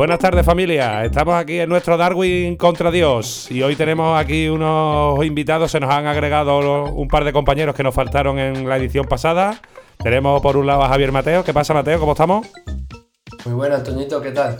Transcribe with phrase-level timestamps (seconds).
[0.00, 5.22] Buenas tardes familia, estamos aquí en nuestro Darwin contra Dios y hoy tenemos aquí unos
[5.22, 9.04] invitados, se nos han agregado un par de compañeros que nos faltaron en la edición
[9.04, 9.60] pasada.
[10.02, 12.00] Tenemos por un lado a Javier Mateo, ¿qué pasa Mateo?
[12.00, 12.46] ¿Cómo estamos?
[13.44, 14.56] Muy buenas, Toñito, ¿qué tal?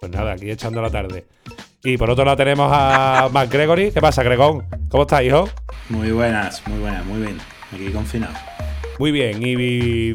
[0.00, 1.26] Pues nada, aquí echando la tarde.
[1.84, 4.64] Y por otro lado tenemos a Mac Gregory, ¿qué pasa Gregón?
[4.88, 5.46] ¿Cómo estás hijo?
[5.90, 7.38] Muy buenas, muy buenas, muy bien,
[7.70, 8.32] aquí confinado.
[9.02, 10.14] Muy bien, y,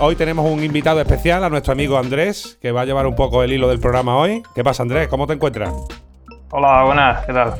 [0.00, 3.44] hoy tenemos un invitado especial a nuestro amigo Andrés, que va a llevar un poco
[3.44, 4.42] el hilo del programa hoy.
[4.56, 5.06] ¿Qué pasa, Andrés?
[5.06, 5.72] ¿Cómo te encuentras?
[6.50, 7.54] Hola, buenas, ¿qué tal?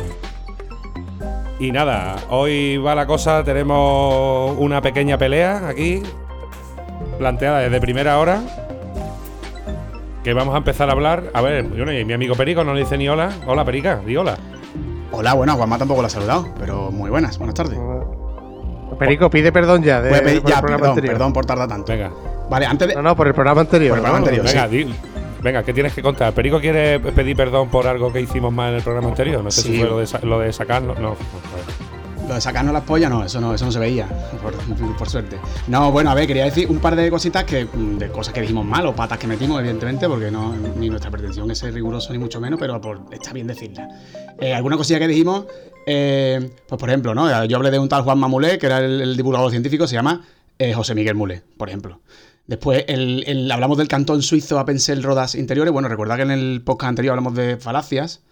[1.60, 6.02] Y nada, hoy va la cosa, tenemos una pequeña pelea aquí,
[7.18, 8.42] planteada desde primera hora,
[10.24, 11.30] que vamos a empezar a hablar.
[11.34, 13.30] A ver, mi amigo Perico no le dice ni hola.
[13.46, 14.36] Hola, Perica, di hola.
[15.12, 17.78] Hola, bueno, Juanma tampoco lo ha saludado, pero muy buenas, buenas tardes.
[18.96, 20.00] Perico, pide perdón ya.
[20.00, 21.92] De, pedir, ya, perdón, perdón por tardar tanto.
[21.92, 22.10] Venga.
[22.48, 22.94] Vale, antes de.
[22.94, 23.90] No, no, por el programa anterior.
[23.90, 24.46] Por el programa anterior.
[24.46, 24.94] Venga, di,
[25.42, 26.32] venga, ¿qué tienes que contar?
[26.32, 29.42] ¿Perico quiere pedir perdón por algo que hicimos mal en el programa anterior?
[29.42, 30.94] No sé si fue lo de, lo de sacarlo.
[30.94, 31.16] No,
[32.28, 34.08] lo de sacarnos las pollas, no, eso no, eso no se veía,
[34.98, 35.38] por, suerte.
[35.68, 38.64] No, bueno, a ver, quería decir un par de cositas que, de cosas que dijimos
[38.64, 42.18] mal o patas que metimos, evidentemente, porque no, ni nuestra pretensión es ser riguroso ni
[42.18, 43.88] mucho menos, pero por, está bien decirla.
[44.40, 45.46] Eh, alguna que dijimos,
[45.86, 47.44] eh, pues por ejemplo, ¿no?
[47.46, 50.22] Yo hablé de un tal Juan Mamulé, que era el, divulgador científico, se llama
[50.58, 52.00] eh, José Miguel Mulé, por ejemplo.
[52.46, 55.72] Después el, hablamos del cantón suizo Appenzell Rodas Interiores.
[55.72, 58.22] Bueno, recuerda que en el podcast anterior hablamos de falacias.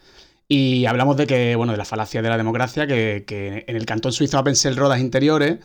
[0.54, 3.24] Y hablamos de que, bueno, de la falacia de la democracia, que,
[3.66, 5.60] en el cantón suizo Appenzell Rodas Interiores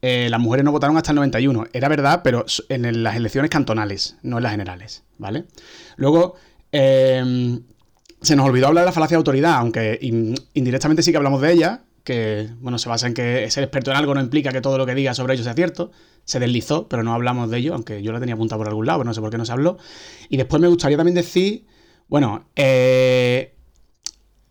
[0.00, 1.66] eh, las mujeres no votaron hasta el 91.
[1.74, 5.44] Era verdad, pero en las elecciones cantonales, no en las generales, ¿vale?
[5.96, 6.36] Luego,
[6.72, 7.60] em,
[8.22, 11.52] se nos olvidó hablar de la falacia de autoridad, aunque indirectamente sí que hablamos de
[11.52, 14.78] ella, que, bueno, se basa en que ser experto en algo no implica que todo
[14.78, 15.90] lo que diga sobre ello sea cierto.
[16.24, 19.00] Se deslizó, pero no hablamos de ello, aunque yo la tenía apuntada por algún lado,
[19.00, 19.76] pero no sé por qué no se habló.
[20.30, 21.66] Y después me gustaría también decir,
[22.08, 23.52] bueno, eh,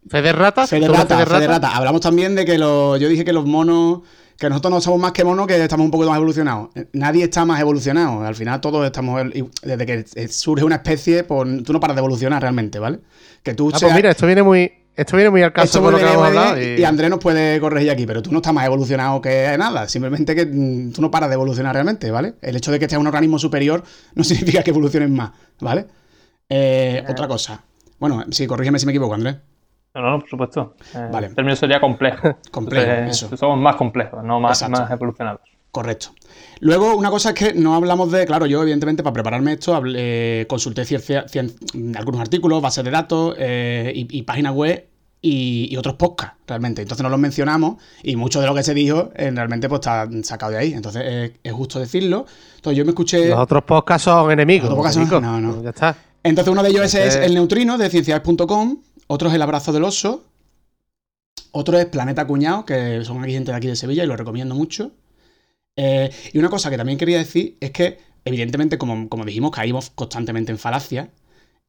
[0.09, 0.65] Fede Rata.
[0.65, 1.75] Fede Rata, Rata.
[1.75, 4.01] Hablamos también de que los, yo dije que los monos,
[4.37, 6.69] que nosotros no somos más que monos, que estamos un poco más evolucionados.
[6.93, 8.25] Nadie está más evolucionado.
[8.25, 9.21] Al final todos estamos,
[9.61, 12.99] desde que surge una especie, pues tú no paras de evolucionar realmente, ¿vale?
[13.43, 15.97] Que tú ah, pues mira, esto viene muy, esto viene muy al caso de lo
[15.97, 16.59] que hemos hablado.
[16.59, 16.83] Y...
[16.83, 19.87] Andrés nos puede corregir aquí, pero tú no estás más evolucionado que nada.
[19.87, 22.33] Simplemente que mm, tú no paras de evolucionar realmente, ¿vale?
[22.41, 23.83] El hecho de que estés un organismo superior
[24.15, 25.85] no significa que evoluciones más, ¿vale?
[26.49, 27.63] Eh, otra cosa.
[27.99, 29.35] Bueno, sí, corrígeme si me equivoco, Andrés.
[30.01, 30.75] No, no, por supuesto.
[30.95, 32.37] Eh, el término sería complejo.
[32.51, 33.35] complejo, eso.
[33.35, 35.41] Somos más complejos, no más, más evolucionados.
[35.71, 36.09] Correcto.
[36.61, 39.79] Luego, una cosa es que no hablamos de, claro, yo evidentemente para prepararme esto
[40.47, 40.83] consulté
[41.95, 44.87] algunos artículos, bases de datos eh, y, páginas web
[45.21, 46.81] y, otros podcasts, realmente.
[46.81, 50.09] Entonces no los mencionamos y mucho de lo que se dijo eh, realmente pues está
[50.23, 50.73] sacado de ahí.
[50.73, 52.25] Entonces es, justo decirlo.
[52.55, 53.29] Entonces yo me escuché...
[53.29, 54.69] Los otros podcasts son enemigos.
[54.69, 55.21] Los podcasts son...
[55.21, 55.61] No, no.
[55.61, 55.95] Ya está.
[56.23, 58.77] Entonces uno de ellos es El Neutrino de ciencias.com
[59.11, 60.23] otro es El abrazo del oso.
[61.51, 64.53] Otro es Planeta Cuñado, que son aquí gente de aquí de Sevilla y lo recomiendo
[64.53, 64.91] mucho.
[65.75, 69.89] Eh, y una cosa que también quería decir es que, evidentemente, como, como dijimos, caímos
[69.89, 71.09] constantemente en falacias.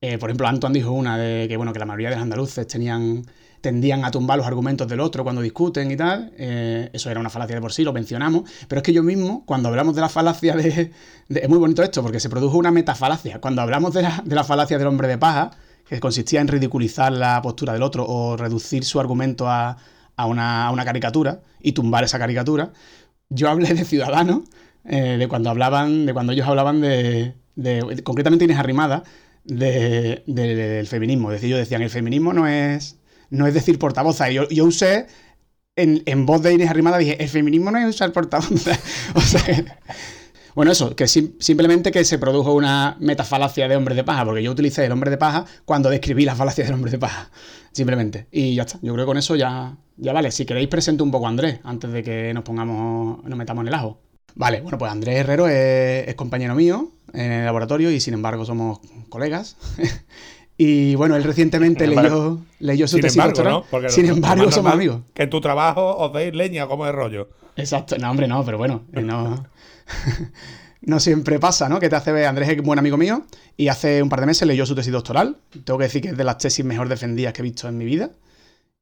[0.03, 2.67] Eh, por ejemplo, Antoine dijo una de que, bueno, que la mayoría de los andaluces
[2.67, 3.25] tenían,
[3.62, 6.34] tendían a tumbar los argumentos del otro cuando discuten y tal.
[6.37, 8.51] Eh, eso era una falacia de por sí, lo mencionamos.
[8.69, 10.93] Pero es que yo mismo, cuando hablamos de la falacia de,
[11.31, 13.41] Es muy bonito esto, porque se produjo una metafalacia.
[13.41, 15.53] Cuando hablamos de de la falacia del hombre de paja,
[15.91, 19.77] que consistía en ridiculizar la postura del otro o reducir su argumento a,
[20.25, 22.73] una, caricatura y tumbar esa caricatura.
[23.28, 24.43] Yo hablé de ciudadanos,
[24.84, 27.34] eh, de cuando hablaban, de cuando ellos hablaban de,
[28.05, 29.03] concretamente Inés Arrimada,
[29.45, 31.33] del feminismo.
[31.33, 32.97] Es decir, ellos decían, el feminismo no es,
[33.31, 34.21] no es decir portavoz.
[34.33, 35.09] yo, yo usé
[35.75, 38.49] en, voz de Inés Arrimada dije, el feminismo no es usar portavoz.
[39.15, 39.81] o sea,
[40.55, 44.50] bueno, eso, que simplemente que se produjo una metafalacia de hombre de paja, porque yo
[44.50, 47.31] utilicé el hombre de paja cuando describí la falacia del hombre de paja.
[47.72, 48.27] Simplemente.
[48.33, 48.78] Y ya está.
[48.83, 50.30] Yo creo que con eso ya, ya vale.
[50.30, 53.69] Si queréis, presento un poco a Andrés antes de que nos pongamos, nos metamos en
[53.69, 54.01] el ajo.
[54.34, 58.80] Vale, bueno, pues Andrés Herrero es, compañero mío en el laboratorio y sin embargo somos
[59.09, 59.57] colegas.
[60.62, 63.65] Y bueno, él recientemente leyó, leyó su tesis doctoral.
[63.89, 65.01] Sin embargo, somos amigos.
[65.15, 67.30] Que en tu trabajo os deis leña como de rollo.
[67.57, 69.47] Exacto, no, hombre, no, pero bueno, no,
[70.83, 71.80] no siempre pasa, ¿no?
[71.80, 73.24] Que te hace ver, Andrés es buen amigo mío
[73.57, 75.39] y hace un par de meses leyó su tesis doctoral.
[75.65, 77.86] Tengo que decir que es de las tesis mejor defendidas que he visto en mi
[77.86, 78.10] vida.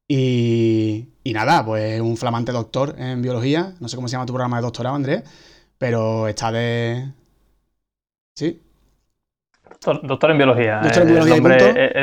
[0.05, 3.75] Y, y nada, pues un flamante doctor en biología.
[3.79, 5.23] No sé cómo se llama tu programa de doctorado, Andrés,
[5.77, 7.13] pero está de...
[8.35, 8.59] ¿Sí?
[9.81, 10.79] Doctor, en biología.
[10.83, 11.57] Doctor en biología.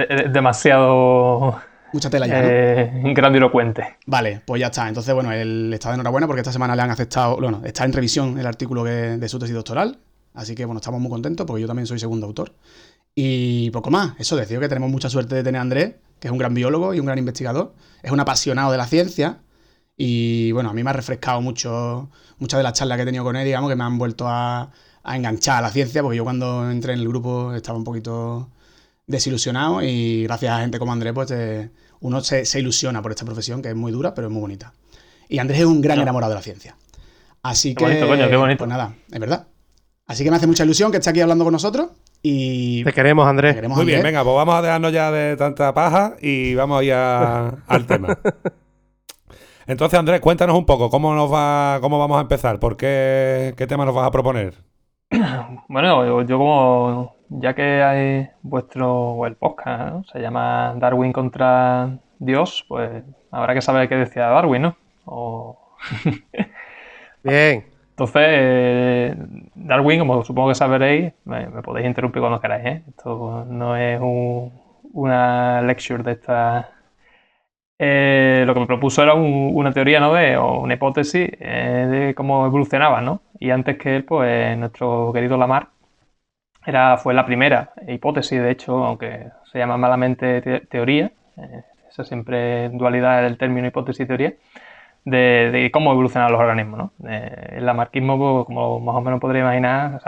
[0.08, 1.61] es demasiado
[1.93, 2.49] Mucha tela ya, ¿no?
[2.49, 3.96] Eh, grandilocuente.
[4.06, 4.88] Vale, pues ya está.
[4.88, 7.93] Entonces, bueno, él está de enhorabuena porque esta semana le han aceptado, bueno, está en
[7.93, 9.99] revisión el artículo de su tesis doctoral.
[10.34, 12.52] Así que, bueno, estamos muy contentos porque yo también soy segundo autor.
[13.14, 14.12] Y poco más.
[14.19, 16.93] Eso decía que tenemos mucha suerte de tener a Andrés, que es un gran biólogo
[16.93, 17.72] y un gran investigador.
[18.02, 19.38] Es un apasionado de la ciencia.
[19.96, 23.25] Y bueno, a mí me ha refrescado mucho muchas de las charlas que he tenido
[23.25, 24.70] con él, digamos, que me han vuelto a,
[25.14, 28.49] enganchar a la ciencia, porque yo cuando entré en el grupo estaba un poquito
[29.06, 31.32] desilusionado y gracias a gente como Andrés, pues
[32.00, 34.73] uno se, ilusiona por esta profesión que es muy dura, pero es muy bonita.
[35.29, 36.76] Y Andrés es un gran enamorado de la ciencia.
[37.43, 38.58] Así que, bonito, coño, qué bonito.
[38.58, 39.47] pues nada, es verdad.
[40.06, 41.91] Así que me hace mucha ilusión que esté aquí hablando con nosotros.
[42.23, 43.56] Y te queremos, Andrés.
[43.69, 46.93] Muy bien, venga, pues vamos a dejarnos ya de tanta paja y vamos a ir
[47.67, 48.19] al tema.
[49.67, 53.67] Entonces, Andrés, cuéntanos un poco cómo nos va, cómo vamos a empezar, por qué, qué
[53.67, 54.55] tema nos vas a proponer.
[55.69, 63.05] Bueno, yo como ya que hay vuestro el podcast se llama Darwin contra Dios, pues
[63.31, 64.76] habrá que saber qué decía Darwin, ¿no?
[67.23, 67.67] Bien.
[67.91, 69.14] Entonces, eh,
[69.55, 72.82] Darwin, como supongo que sabréis, me, podéis interrumpir cuando queráis, ¿eh?
[72.88, 74.00] Esto no es
[74.93, 76.75] una lecture de esta...
[77.78, 80.14] Eh, lo que me propuso era una teoría, ¿no?
[80.14, 83.20] De, o una hipótesis eh, de cómo evolucionaba, ¿no?
[83.38, 85.69] Y antes que él, pues nuestro querido Lamarck
[86.67, 91.12] era, fue la primera hipótesis, de hecho, aunque se llama malamente teoría,
[91.88, 94.34] esa siempre dualidad del término hipótesis y teoría,
[95.05, 96.79] de, cómo evolucionan los organismos.
[96.79, 97.08] ¿no?
[97.08, 100.00] Eh, el lamarquismo, pues, como más o menos podría imaginar,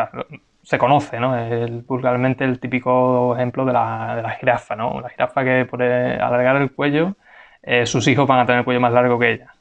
[0.63, 1.37] se conoce, ¿no?
[1.37, 5.01] Es vulgarmente el típico ejemplo de la, de la jirafa, ¿no?
[5.01, 7.17] La jirafa que por alargar el cuello,
[7.63, 9.55] eh, sus hijos van a tener el cuello más largo que ella.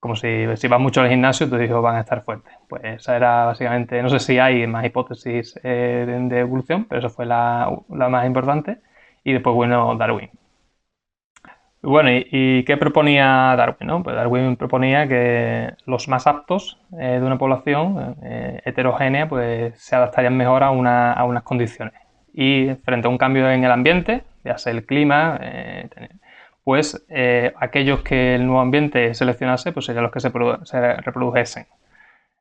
[0.00, 2.52] Como si, si vas mucho al gimnasio, tus hijos van a estar fuertes.
[2.68, 7.08] Pues esa era básicamente, no sé si hay más hipótesis eh, de, evolución, pero esa
[7.08, 8.78] fue la, la más importante.
[9.24, 10.30] Y después, bueno, Darwin.
[11.86, 14.02] Bueno, ¿y, qué proponía Darwin?
[14.02, 19.94] Pues Darwin proponía que los más aptos eh, de una población eh, heterogénea pues, se
[19.94, 21.92] adaptarían mejor a, unas condiciones.
[22.32, 25.90] Y frente a un cambio en el ambiente, ya sea el clima, eh,
[26.64, 27.06] pues
[27.60, 30.30] aquellos que el nuevo ambiente seleccionase pues serían los que se,
[30.64, 31.66] se reprodujesen.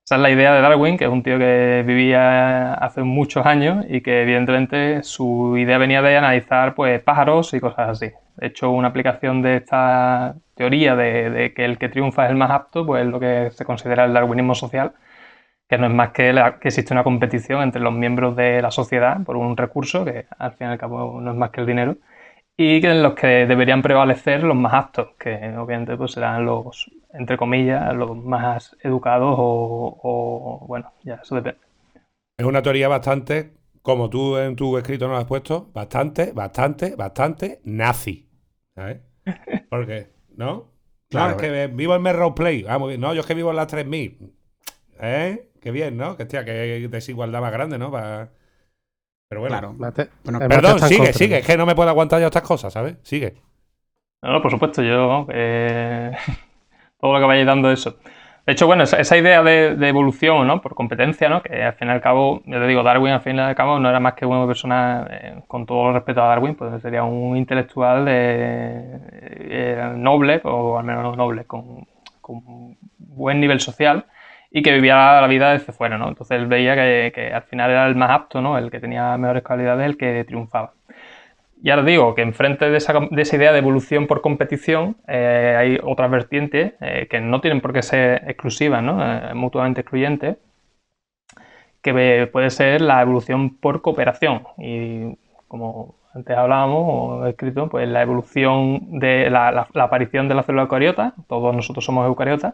[0.05, 3.85] Esa es la idea de Darwin, que es un tío que vivía hace muchos años
[3.87, 8.11] y que evidentemente su idea venía de analizar pues, pájaros y cosas así.
[8.35, 12.51] De hecho, una aplicación de esta teoría de, que el que triunfa es el más
[12.51, 14.93] apto, pues es lo que se considera el darwinismo social,
[15.69, 19.21] que no es más que, que existe una competición entre los miembros de la sociedad
[19.23, 21.95] por un recurso, que al fin y al cabo no es más que el dinero,
[22.57, 26.89] y que en los que deberían prevalecer los más aptos, que obviamente pues serán los
[27.13, 31.61] entre comillas, los más educados o, bueno, ya eso depende.
[32.37, 33.53] Es una teoría bastante,
[33.83, 38.27] como tú en tu escrito nos has puesto, bastante, bastante, bastante nazi.
[38.75, 39.01] ¿Sabes?
[39.69, 40.71] Porque, ¿no?
[41.09, 42.65] Claro, es que vivo en Merrow Play.
[42.67, 44.33] Ah, No, yo es que vivo en las 3000.
[44.99, 45.51] ¿Eh?
[45.61, 46.17] Qué bien, ¿no?
[46.17, 47.91] Que, hostia, qué desigualdad más grande, ¿no?
[49.33, 50.47] Pero bueno.
[50.47, 51.37] perdón, sigue, sigue.
[51.39, 52.97] Es que no me puedo aguantar ya estas cosas, ¿sabes?
[53.03, 53.35] Sigue.
[54.21, 55.27] No, por supuesto, yo.
[55.29, 56.11] Eh,
[56.99, 57.97] todo lo que vaya dando eso.
[58.45, 60.61] De hecho, bueno, esa, idea de, evolución, ¿no?
[60.61, 61.41] Por competencia, ¿no?
[61.41, 63.79] Que al fin y al cabo, yo te digo, Darwin al fin y al cabo
[63.79, 67.03] no era más que una persona, eh, con todo el respeto a Darwin, pues sería
[67.03, 71.87] un intelectual de, eh, noble, o al menos noble, con,
[72.19, 74.05] con, buen nivel social
[74.55, 76.07] y que vivía la vida desde fuera, ¿no?
[76.07, 78.57] Entonces él veía que, al final era el más apto, ¿no?
[78.57, 80.73] El que tenía mejores cualidades, el que triunfaba.
[81.63, 85.55] Y ahora digo que enfrente de esa, de esa idea de evolución por competición eh,
[85.57, 89.01] hay otras vertientes eh, que no tienen por qué ser exclusivas, ¿no?
[89.03, 90.37] Eh, mutuamente excluyentes,
[91.81, 94.43] que puede ser la evolución por cooperación.
[94.59, 95.17] Y
[95.47, 100.63] como antes hablábamos o he escrito, pues la evolución de la, aparición de la célula
[100.63, 102.53] eucariota, todos nosotros somos eucariotas,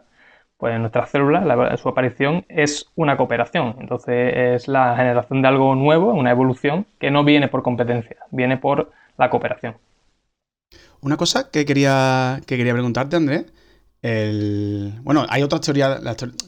[0.60, 3.78] pues en nuestras células su aparición es una cooperación.
[3.80, 8.58] Entonces es la generación de algo nuevo, una evolución que no viene por competencia, viene
[8.58, 9.78] por la cooperación.
[11.00, 13.46] Una cosa que quería, que quería preguntarte, Andrés.
[15.02, 16.02] bueno, hay otras teorías.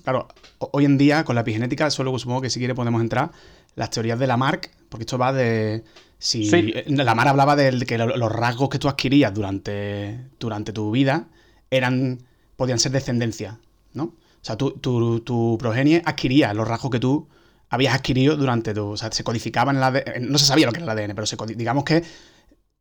[0.04, 0.28] claro,
[0.60, 3.32] hoy en día con la epigenética, solo supongo que si quiere podemos entrar.
[3.76, 5.86] Las teorías de Lamarck, porque esto va de.
[6.18, 6.52] Si
[6.88, 11.28] Lamarck hablaba de que los rasgos que tú adquirías durante, durante tu vida
[11.70, 12.20] eran
[12.58, 13.58] podían ser descendencia,
[13.94, 14.04] ¿no?
[14.42, 17.28] O sea, tu, tu, progenie adquiría los rasgos que tú
[17.70, 18.90] habías adquirido durante tu.
[18.90, 20.32] O sea, se codificaban en el ADN.
[20.32, 22.04] No se sabía lo que era el ADN, pero se, digamos que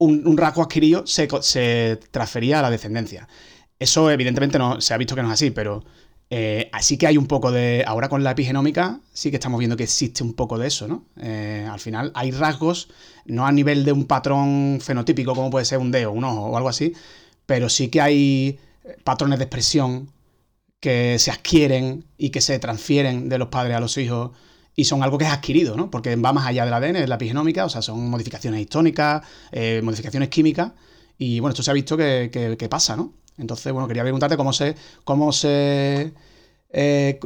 [0.00, 3.28] un, rasgo adquirido se, transfería a la descendencia.
[3.78, 5.84] Eso evidentemente no se ha visto que no es así, pero
[6.30, 7.84] eh, así que hay un poco de...
[7.86, 11.04] Ahora con la epigenómica sí que estamos viendo que existe un poco de eso, ¿no?
[11.20, 12.88] Eh, al final hay rasgos,
[13.26, 16.56] no a nivel de un patrón fenotípico como puede ser un dedo, un ojo o
[16.56, 16.94] algo así,
[17.46, 18.58] pero sí que hay
[19.04, 20.10] patrones de expresión
[20.80, 24.30] que se adquieren y que se transfieren de los padres a los hijos
[24.74, 25.90] y son algo que es adquirido, ¿no?
[25.90, 29.22] Porque va más allá del ADN, es la epigenómica, o sea, son modificaciones histónicas,
[29.52, 30.72] eh, modificaciones químicas,
[31.18, 33.12] y bueno, esto se ha visto que, pasa, ¿no?
[33.36, 34.74] Entonces, bueno, quería preguntarte cómo se.
[35.04, 36.14] cómo se.
[36.70, 37.20] Eh,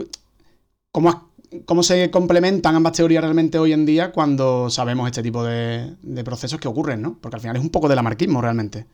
[0.90, 1.30] cómo,
[1.64, 6.24] cómo, se complementan ambas teorías realmente hoy en día cuando sabemos este tipo de, de
[6.24, 7.18] procesos que ocurren, ¿no?
[7.20, 8.86] Porque al final es un poco del lamarquismo realmente.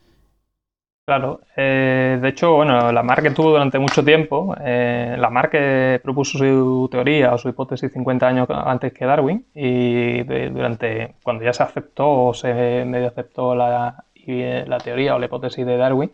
[1.10, 7.34] Claro, eh, de hecho, bueno, Lamarck estuvo durante mucho tiempo, eh, Lamarck propuso su teoría
[7.34, 12.32] o su hipótesis 50 años antes que Darwin y durante, cuando ya se aceptó o
[12.32, 16.12] se medio aceptó la, la teoría o la hipótesis de Darwin,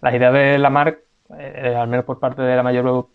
[0.00, 1.00] las ideas de Lamarck,
[1.36, 3.08] eh, al menos por parte de la mayor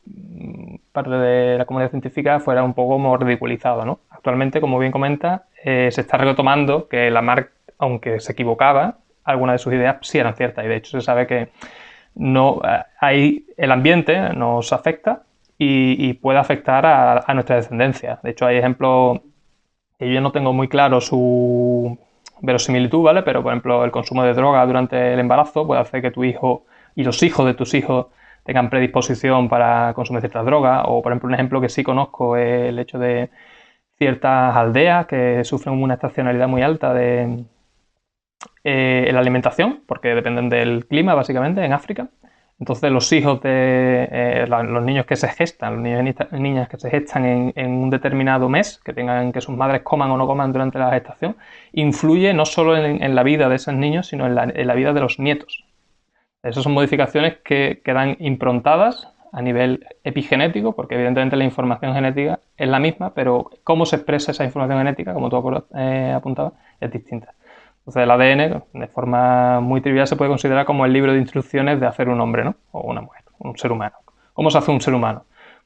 [0.92, 4.00] parte de la comunidad científica, fueran un poco como ridiculizadas, ¿no?
[4.10, 9.74] Actualmente, como bien comenta, se está retomando que Lamarck, aunque se equivocaba, algunas de sus
[9.74, 11.50] ideas sí eran ciertas y de hecho se sabe que
[12.16, 12.62] no
[13.00, 15.24] hay, el ambiente nos afecta
[15.58, 18.20] y, puede afectar a, nuestra descendencia.
[18.22, 19.22] De hecho hay ejemplos
[19.98, 21.98] que yo no tengo muy claro su
[22.42, 23.24] verosimilitud, ¿vale?
[23.24, 26.66] Pero por ejemplo el consumo de droga durante el embarazo puede hacer que tu hijo
[26.96, 28.08] y los hijos de tus hijos
[28.44, 32.70] tengan predisposición para consumir ciertas drogas o por ejemplo un ejemplo que sí conozco es
[32.70, 33.30] el hecho de
[33.98, 37.46] ciertas aldeas que sufren una estacionalidad muy alta de,
[38.64, 42.08] eh, la alimentación, porque dependen del clima básicamente en África.
[42.60, 46.78] Entonces los hijos de eh, los niños que se gestan, los niños y niñas que
[46.78, 50.54] se gestan en, un determinado mes, que tengan que sus madres coman o no coman
[50.54, 51.36] durante la gestación,
[51.74, 55.20] influye no solo en, la vida de esos niños, sino en la, vida de los
[55.20, 55.66] nietos.
[56.42, 62.70] Esas son modificaciones que quedan improntadas a nivel epigenético, porque evidentemente la información genética es
[62.70, 67.34] la misma, pero cómo se expresa esa información genética, como tú eh, apuntabas, es distinta.
[67.86, 71.82] Entonces el ADN, de forma muy trivial, se puede considerar como el libro de instrucciones
[71.82, 72.56] de hacer un hombre, ¿no?
[72.72, 73.98] O una mujer, un ser humano.
[74.34, 75.26] ¿Cómo se hace un ser humano?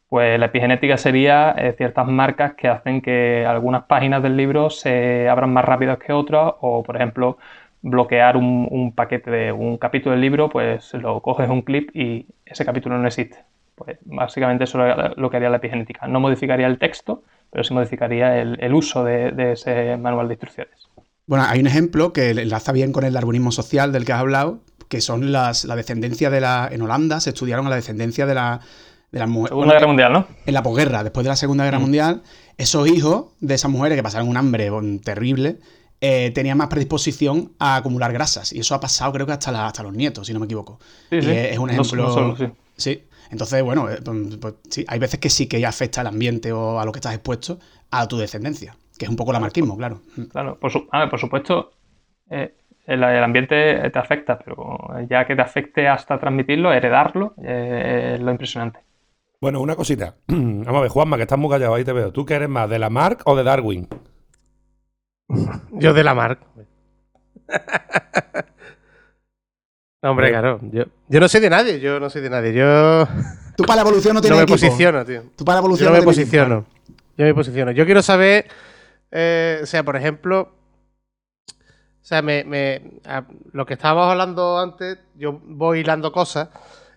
[0.10, 5.30] Pues la epigenética sería eh, ciertas marcas que hacen que algunas páginas del libro se
[5.30, 7.38] abran más rápidas que otras, o por ejemplo,
[7.84, 12.66] bloquear un, paquete de un capítulo del libro, pues lo coges un clip y ese
[12.66, 13.38] capítulo no existe.
[13.76, 16.08] Pues básicamente eso es lo que haría la epigenética.
[16.08, 17.22] No modificaría el texto,
[17.52, 20.87] pero sí modificaría el, uso de ese manual de instrucciones.
[21.28, 24.62] Bueno, hay un ejemplo que enlaza bien con el darwinismo social del que has hablado,
[24.88, 26.70] que son las, la descendencia de la...
[26.72, 28.62] En Holanda se estudiaron la descendencia de la...
[29.12, 29.52] De las mujeres.
[29.52, 30.28] Segunda Guerra Mundial, ¿no?
[30.46, 31.82] En la posguerra, después de la Segunda Guerra mm.
[31.82, 32.24] Mundial,
[32.58, 34.70] esos hijos de esas mujeres que pasaron un hambre
[35.04, 35.60] terrible,
[36.02, 38.52] eh, tenían más predisposición a acumular grasas.
[38.52, 40.80] Y eso ha pasado, creo que hasta, hasta los nietos, si no me equivoco.
[41.10, 41.30] Sí, sí.
[41.30, 42.36] Es un ejemplo.
[42.36, 42.46] sí.
[42.76, 43.04] sí.
[43.32, 46.80] Entonces, bueno, eh, pues, pues, sí, hay veces que sí que afecta al ambiente o
[46.80, 47.60] a lo que estás expuesto
[47.92, 50.02] a tu descendencia que es un poco la marquismo, claro.
[50.32, 50.72] Claro, por,
[51.10, 51.72] por supuesto,
[52.30, 54.78] eh, el, ambiente te afecta, pero
[55.10, 58.80] ya que te afecte hasta transmitirlo, heredarlo, eh, es lo impresionante.
[59.40, 60.16] Bueno, una cosita.
[60.28, 62.12] Vamos a ver, Juanma, que estás muy callado, ahí te veo.
[62.12, 63.88] ¿Tú qué eres más, de la Mark o de Darwin?
[65.72, 66.40] Yo de la Mark.
[70.02, 70.60] hombre, claro.
[70.72, 70.86] Yo,
[71.20, 72.54] no soy de nadie, yo no soy de nadie.
[72.54, 73.06] Yo.
[73.58, 75.24] Tú para la evolución no tienes No me posiciono, tío.
[75.36, 76.66] Tú para la evolución yo no, me posiciono.
[77.18, 77.72] Yo me posiciono.
[77.72, 78.46] Yo quiero saber
[79.12, 80.54] eh, o sea, por ejemplo,
[81.58, 83.00] o sea, me,
[83.52, 86.50] lo que estábamos hablando antes, yo voy hilando cosas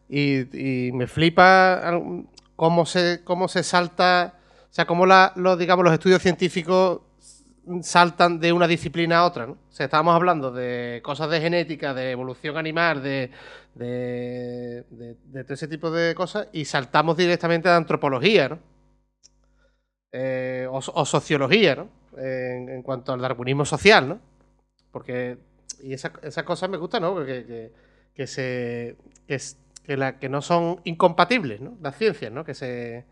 [0.09, 2.00] y, me flipa
[2.57, 4.35] cómo se, cómo se salta,
[4.71, 7.00] o sea, cómo los, digamos, los estudios científicos
[7.83, 9.52] saltan de una disciplina a otra, ¿no?
[9.52, 13.31] O sea, estábamos hablando de cosas de genética, de evolución animal, de,
[13.75, 18.59] de, de todo ese tipo de cosas y saltamos directamente a antropología, ¿no?
[20.12, 21.88] Eh, o, sociología, ¿no?
[22.22, 24.20] En, cuanto al darwinismo social, ¿no?
[24.92, 25.38] Porque,
[25.82, 27.14] y esas esa cosas me gustan, ¿no?
[27.14, 27.72] Porque
[28.14, 28.96] que, se,
[29.26, 31.78] que, la, que no son incompatibles, ¿no?
[31.80, 32.44] Las ciencias, ¿no?
[32.44, 33.04] Que se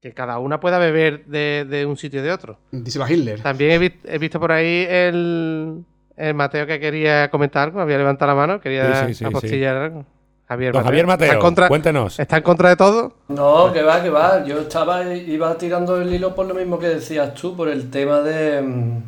[0.00, 2.58] que cada una pueda beber de, un sitio de otro.
[2.70, 3.40] Dice Hitler.
[3.40, 5.82] También he, visto por ahí el,
[6.14, 10.04] el Mateo que quería comentar, había levantado la mano, quería apostillar.
[10.46, 12.18] Javier, Javier Mateo, cuéntenos.
[12.18, 13.14] ¿Está en contra de todo?
[13.28, 14.44] No, que va, que va.
[14.44, 18.20] Yo estaba, iba tirando el hilo por lo mismo que decías tú, por el tema
[18.20, 19.02] de mm,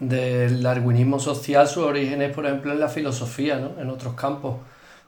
[0.00, 3.80] del darwinismo social, sus orígenes, por ejemplo, en la filosofía, ¿no?
[3.80, 4.56] En otros campos.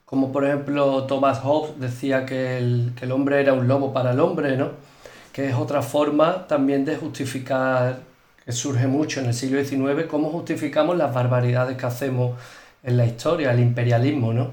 [0.05, 4.12] Como por ejemplo Thomas Hobbes decía que el, que el hombre era un lobo para
[4.12, 4.71] el hombre, ¿no?
[5.33, 7.99] Que es otra forma también de justificar,
[8.45, 12.38] que surge mucho en el siglo XIX, cómo justificamos las barbaridades que hacemos
[12.85, 14.50] en la historia, el imperialismo, ¿no?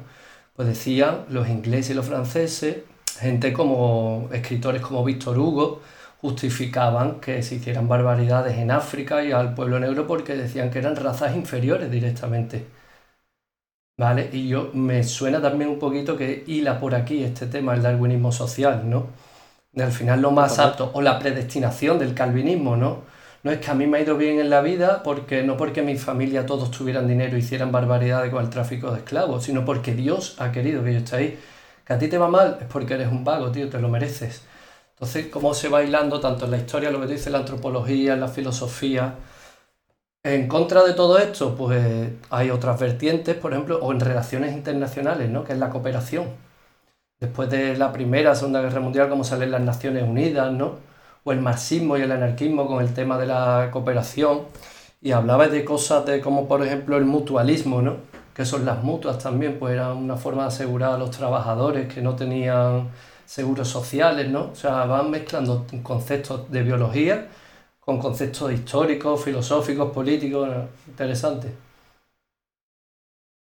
[0.55, 2.77] Pues decían los ingleses y los franceses,
[3.19, 5.81] gente como escritores como Víctor Hugo,
[6.21, 10.95] justificaban que se hicieran barbaridades en África y al pueblo negro porque decían que eran
[10.95, 12.65] razas inferiores directamente.
[13.97, 14.29] ¿Vale?
[14.33, 18.31] Y yo me suena también un poquito que hila por aquí este tema, el darwinismo
[18.31, 19.07] social, ¿no?
[19.77, 23.03] al final lo más apto, o la predestinación del calvinismo, ¿no?
[23.43, 25.81] No es que a mí me ha ido bien en la vida, porque no porque
[25.81, 30.35] mi familia todos tuvieran dinero hicieran barbaridades con el tráfico de esclavos, sino porque Dios
[30.39, 31.39] ha querido que yo esté ahí.
[31.85, 34.43] Que a ti te va mal es porque eres un vago, tío, te lo mereces.
[34.93, 38.27] Entonces, cómo se va hilando tanto en la historia, lo que dice la antropología, la
[38.27, 39.15] filosofía.
[40.23, 45.29] En contra de todo esto, pues hay otras vertientes, por ejemplo, o en relaciones internacionales,
[45.29, 45.43] ¿no?
[45.43, 46.27] Que es la cooperación.
[47.19, 50.90] Después de la Primera, Segunda Guerra Mundial, como salen las Naciones Unidas, ¿no?
[51.23, 54.41] O el marxismo y el anarquismo con el tema de la cooperación.
[55.01, 57.97] Y hablaba de cosas de como, por ejemplo, el mutualismo, ¿no?
[58.35, 62.01] Que son las mutuas también, pues era una forma de asegurar a los trabajadores que
[62.01, 62.89] no tenían
[63.25, 64.51] seguros sociales, ¿no?
[64.51, 67.27] O sea, van mezclando conceptos de biología
[67.79, 70.49] con conceptos históricos, filosóficos, políticos,
[70.87, 71.51] interesantes.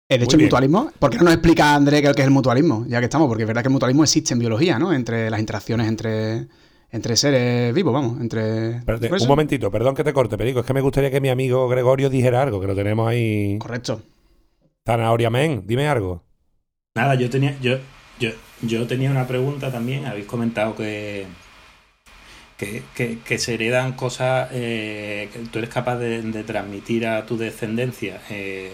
[0.09, 2.85] De hecho, el mutualismo, ¿por qué no nos explica André qué es el mutualismo?
[2.87, 4.93] Ya que estamos, porque es verdad que el mutualismo existe en biología, ¿no?
[4.93, 6.47] Entre las interacciones entre,
[6.94, 8.76] entre seres vivos, vamos, entre...
[8.76, 12.08] un momentito, perdón que te corte, Perico, es que me gustaría que mi amigo Gregorio
[12.08, 13.58] dijera algo, que lo tenemos ahí...
[13.58, 14.00] Correcto.
[14.86, 16.22] Zanahoria Men, dime algo.
[16.94, 17.78] Nada, yo tenía, yo,
[18.20, 18.30] yo,
[18.62, 20.06] yo tenía una pregunta también.
[20.06, 21.26] Habéis comentado que,
[22.56, 28.20] que, se heredan cosas eh, que tú eres capaz de, transmitir a tu descendencia.
[28.30, 28.72] Eh,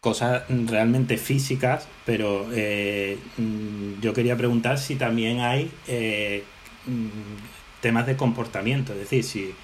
[0.00, 5.70] cosas realmente físicas, pero eh, mm, yo quería preguntar si también hay
[7.80, 9.54] temas de comportamiento, es decir, si,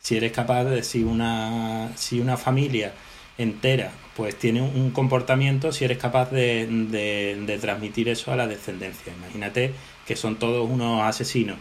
[0.00, 2.92] si eres capaz de si una, si una familia
[3.36, 9.12] entera pues tiene un comportamiento si eres capaz de, transmitir eso a la descendencia.
[9.16, 9.72] Imagínate
[10.08, 11.56] que son todos unos asesinos,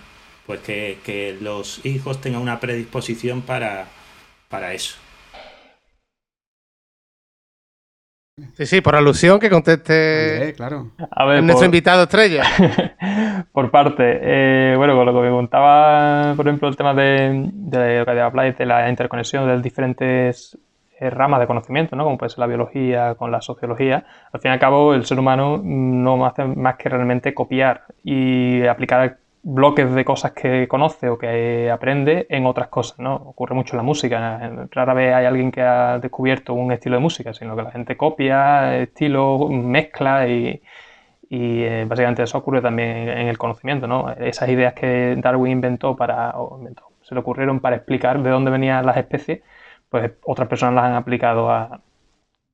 [0.48, 3.88] pues que, los hijos tengan una predisposición para,
[4.50, 4.96] para eso.
[8.54, 10.92] Sí, sí, por alusión que conteste claro.
[11.10, 12.44] A ver, nuestro invitado estrella.
[13.52, 18.22] por parte, eh, bueno, con lo que me contaba, por ejemplo, el tema de, de
[18.22, 20.56] habláis de la interconexión de diferentes
[21.00, 22.04] eh, ramas de conocimiento, ¿no?
[22.04, 25.20] como puede ser la biología con la sociología, al fin y al cabo el ser
[25.20, 29.18] humano no hace más que realmente copiar y aplicar
[29.50, 33.16] bloques de cosas que conoce o que aprende en otras cosas, ¿no?
[33.16, 34.68] Ocurre mucho en la música.
[34.72, 37.96] Rara vez hay alguien que ha descubierto un estilo de música, sino que la gente
[37.96, 40.62] copia estilo, mezcla y,
[41.30, 44.12] eh, básicamente eso ocurre también en el conocimiento, ¿no?
[44.12, 46.34] Esas ideas que Darwin inventó para,
[47.02, 49.42] se le ocurrieron para explicar de dónde venían las especies,
[49.90, 51.82] pues otras personas las han aplicado a,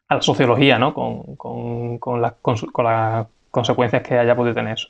[0.09, 0.93] la sociología, ¿no?
[0.93, 2.33] Con, las,
[3.51, 4.89] consecuencias que haya podido tener eso.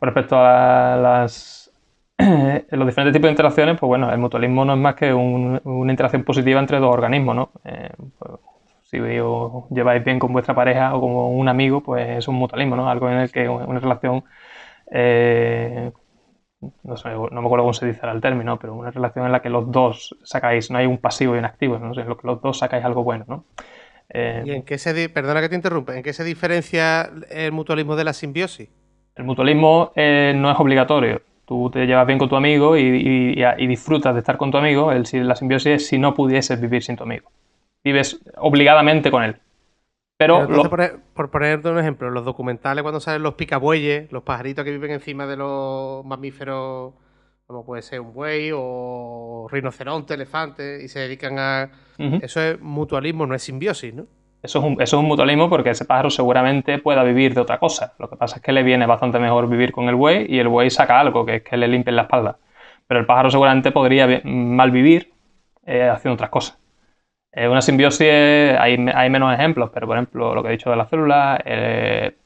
[0.00, 1.70] Con respecto a las,
[2.18, 6.24] los diferentes tipos de interacciones, pues bueno, el mutualismo no es más que una interacción
[6.24, 7.50] positiva entre dos organismos, ¿no?
[7.64, 8.32] Eh, pues,
[8.82, 12.74] si os lleváis bien con vuestra pareja o como un amigo, pues es un mutualismo,
[12.74, 12.90] ¿no?
[12.90, 14.24] Algo en el que una relación
[14.90, 15.92] eh,
[16.82, 19.40] no, sé, no me acuerdo cómo se dice el término, pero una relación en la
[19.40, 21.98] que los dos sacáis, no hay un pasivo y un activo, ¿no?
[21.98, 23.44] en lo que los dos sacáis algo bueno, ¿no?
[24.12, 27.94] Eh, ¿Y en qué se, perdona que te interrumpa, en qué se diferencia el mutualismo
[27.94, 28.68] de la simbiosis?
[29.20, 31.20] El mutualismo eh, no es obligatorio.
[31.44, 33.34] Tú te llevas bien con tu amigo y,
[33.66, 34.92] disfrutas de estar con tu amigo.
[34.92, 37.30] El, la simbiosis es si no pudieses vivir sin tu amigo.
[37.84, 39.36] Vives obligadamente con él.
[40.16, 40.48] Pero,
[41.12, 45.26] por, ponerte un ejemplo, los documentales cuando salen los picabueyes, los pajaritos que viven encima
[45.26, 46.94] de los mamíferos,
[47.46, 51.70] como puede ser un buey o rinoceronte, elefante, y se dedican a...
[52.22, 54.06] Eso es mutualismo, no es simbiosis, ¿no?
[54.42, 57.94] Eso es, un, eso mutualismo porque ese pájaro seguramente pueda vivir de otra cosa.
[57.98, 60.48] Lo que pasa es que le viene bastante mejor vivir con el buey y el
[60.48, 62.38] buey saca algo, que es que le limpien la espalda.
[62.86, 65.12] Pero el pájaro seguramente podría mal vivir
[65.66, 66.58] eh, haciendo otras cosas.
[67.32, 71.38] Una simbiosis hay, menos ejemplos, pero por ejemplo, lo que he dicho de las células,
[71.44, 72.16] eh,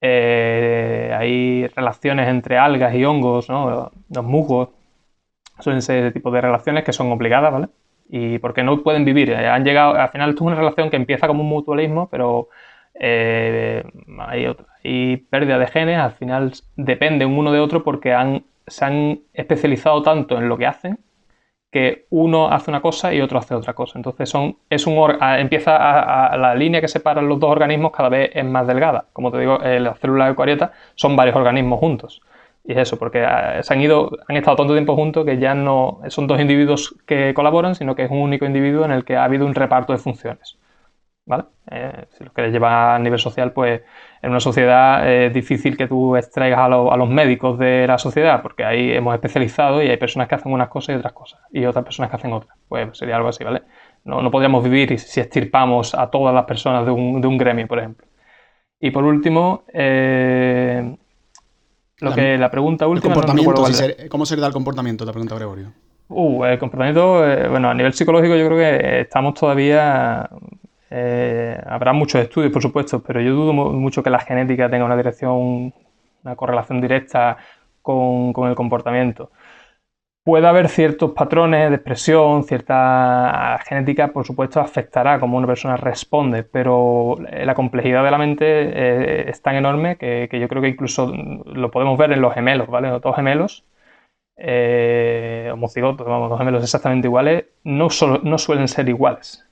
[0.00, 3.90] eh, hay relaciones entre algas y hongos, ¿no?
[4.10, 4.68] los musgos,
[5.58, 7.68] suelen ser ese tipo de relaciones que son obligadas, ¿vale?
[8.14, 9.34] Y porque no pueden vivir.
[9.34, 12.48] han llegado, al final esto es una relación que empieza como un mutualismo, pero
[12.94, 18.84] hay, otra, hay pérdida de genes, al final dependen uno de otro porque han, se
[18.84, 20.98] han especializado tanto en lo que hacen
[21.72, 23.98] que uno hace una cosa y otro hace otra cosa.
[23.98, 24.94] Entonces son, es un
[25.38, 29.06] empieza a, la línea que separa los dos organismos cada vez es más delgada.
[29.14, 32.20] Como te digo, eh, las células eucariotas son varios organismos juntos.
[32.64, 35.54] Y es eso, porque eh, se han ido, han estado tanto tiempo juntos que ya
[35.54, 39.16] no son dos individuos que colaboran, sino que es un único individuo en el que
[39.16, 40.58] ha habido un reparto de funciones.
[41.24, 41.44] ¿Vale?
[41.70, 43.82] Eh, si lo quieres llevar a nivel social, pues
[44.22, 48.64] en una sociedad es difícil que tú extraigas a, los médicos de la sociedad, porque
[48.64, 51.84] ahí hemos especializado y hay personas que hacen unas cosas y otras cosas, y otras
[51.84, 52.56] personas que hacen otras.
[52.68, 53.62] Pues sería algo así, ¿vale?
[54.04, 58.06] No, no podríamos vivir si extirpamos a todas las personas de un, gremio, por ejemplo.
[58.80, 60.96] Y por último, eh,
[62.00, 63.14] Lo que la pregunta última.
[64.08, 65.04] ¿Cómo se da el comportamiento?
[65.04, 65.72] Te pregunta Gregorio.
[66.08, 70.28] Uh, el comportamiento, eh, bueno, a nivel psicológico yo creo que estamos todavía.
[70.90, 74.96] Eh, habrá muchos estudios, por supuesto, pero yo dudo mucho que la genética tenga una
[74.96, 75.72] dirección,
[76.22, 77.38] una correlación directa
[77.80, 79.30] con, con el comportamiento.
[80.24, 86.44] Puede haber ciertos patrones de expresión, cierta genética, por supuesto, afectará cómo una persona responde,
[86.44, 91.12] pero la complejidad de la mente eh, es tan enorme que, yo creo que incluso
[91.12, 92.90] lo podemos ver en los gemelos, ¿vale?
[92.90, 93.64] Los dos gemelos,
[94.36, 97.88] eh, homocigotos, vamos, dos gemelos exactamente iguales, no,
[98.22, 99.44] no suelen ser iguales.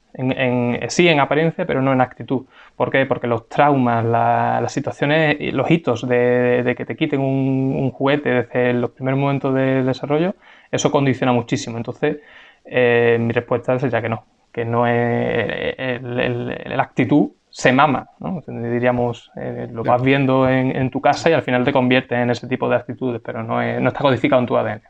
[0.89, 2.47] Sí en apariencia, pero no en actitud.
[2.77, 3.07] ¿Por qué?
[3.07, 8.73] Porque los traumas, las situaciones, los hitos de, que te quiten un, un, juguete desde
[8.75, 10.35] los primeros momentos del desarrollo
[10.71, 11.77] eso condiciona muchísimo.
[11.77, 12.19] Entonces,
[12.65, 18.41] eh, mi respuesta sería que no, que no es la actitud se mama, ¿no?
[18.47, 22.47] Diríamos, eh, lo vas viendo en, tu casa y al final te conviertes en ese
[22.47, 24.83] tipo de actitudes, pero no, no está codificado en tu ADN.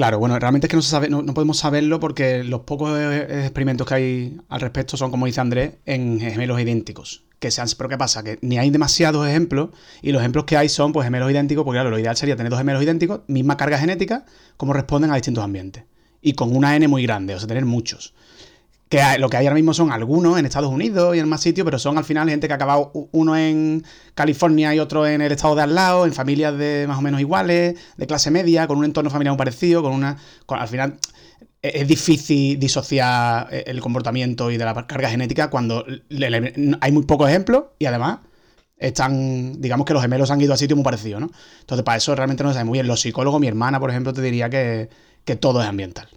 [0.00, 3.42] Claro, bueno, realmente es que no, se sabe, no, podemos saberlo porque los pocos eh,
[3.42, 7.24] experimentos que hay al respecto son, como dice Andrés, en gemelos idénticos.
[7.38, 8.22] Que sean, pero ¿qué pasa?
[8.22, 9.68] Que ni hay demasiados ejemplos
[10.00, 12.48] y los ejemplos que hay son pues gemelos idénticos, porque claro, lo ideal sería tener
[12.48, 14.24] dos gemelos idénticos, misma carga genética,
[14.56, 15.84] como responden a distintos ambientes.
[16.22, 18.14] Y con una N muy grande, o sea, tener muchos.
[18.90, 21.64] Que lo que hay ahora mismo son algunos en Estados Unidos y en más sitios,
[21.64, 25.32] pero son al final gente que ha acabado uno en California y otro en el
[25.32, 28.78] estado de al lado, en familias de más o menos iguales, de clase media, con
[28.78, 30.18] un entorno familiar muy parecido, con una.
[30.48, 30.98] al final
[31.62, 35.86] e-, es difícil disociar eh, el comportamiento y de la carga genética cuando
[36.80, 38.18] hay muy pocos ejemplos y además
[38.80, 41.30] están, digamos que los gemelos han ido a sitios muy parecidos, ¿no?
[41.60, 42.86] Entonces, para eso realmente no se sabe muy bien.
[42.86, 44.88] Los psicólogos, mi hermana, por ejemplo, te diría que,
[45.38, 46.08] todo es ambiental.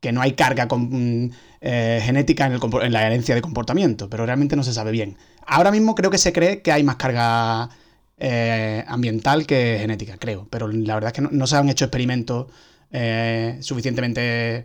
[0.00, 4.56] Que no hay carga con, eh, genética en, en, la herencia de comportamiento, pero realmente
[4.56, 5.16] no se sabe bien.
[5.46, 7.68] Ahora mismo creo que se cree que hay más carga
[8.16, 10.46] eh, ambiental que genética, creo.
[10.50, 12.46] Pero la verdad es que no, se han hecho experimentos
[12.92, 14.64] eh, suficientemente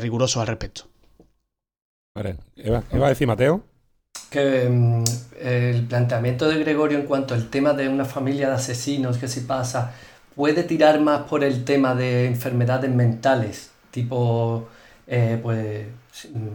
[0.00, 0.82] rigurosos al respecto.
[2.14, 2.36] Vale.
[2.56, 3.64] ¿Eva, ¿Iba a decir Mateo?
[4.30, 5.04] que mm,
[5.40, 9.40] el planteamiento de Gregorio en cuanto al tema de una familia de asesinos que si
[9.40, 9.92] pasa
[10.34, 13.70] puede tirar más por el tema de enfermedades mentales,
[14.02, 14.68] tipo,
[15.06, 15.86] eh, pues,
[16.32, 16.48] mm,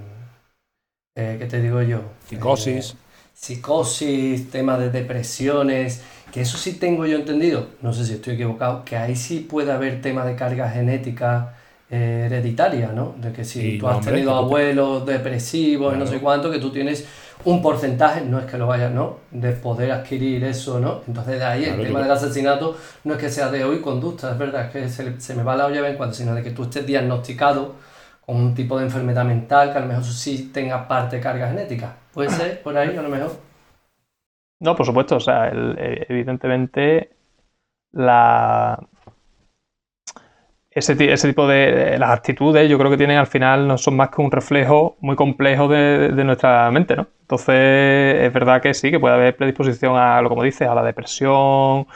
[1.15, 2.01] eh, ¿qué te digo yo?
[2.27, 2.91] Psicosis.
[2.91, 2.97] Eh,
[3.34, 6.01] psicosis, tema de depresiones,
[6.32, 9.71] que eso sí tengo yo entendido, no sé si estoy equivocado, que ahí sí puede
[9.71, 11.56] haber tema de carga genética
[11.89, 13.13] hereditaria, ¿no?
[13.17, 17.06] De que si tú has tenido abuelos depresivos no sé cuánto, que tú tienes
[17.45, 19.17] un porcentaje, no es que lo vaya, ¿no?
[19.32, 21.01] De poder adquirir eso, ¿no?
[21.08, 24.38] Entonces de ahí el tema del asesinato no es que sea de hoy conducta, es
[24.38, 26.86] verdad, es que se, me va la olla en cuanto, sino de que tú estés
[26.86, 27.75] diagnosticado
[28.25, 31.49] con un tipo de enfermedad mental que a lo mejor sí tenga parte de carga
[31.49, 31.95] genética.
[32.13, 33.32] ¿Puede ser por ahí a lo mejor?
[34.60, 37.12] No, por supuesto, o sea, eh, evidentemente
[37.91, 38.79] la,
[40.75, 44.09] ese, ese, tipo de, las actitudes yo creo que tienen al final no son más
[44.09, 47.07] que un reflejo muy complejo de, nuestra mente, ¿no?
[47.21, 50.83] Entonces es verdad que sí, que puede haber predisposición a lo como dices, a la
[50.83, 51.88] depresión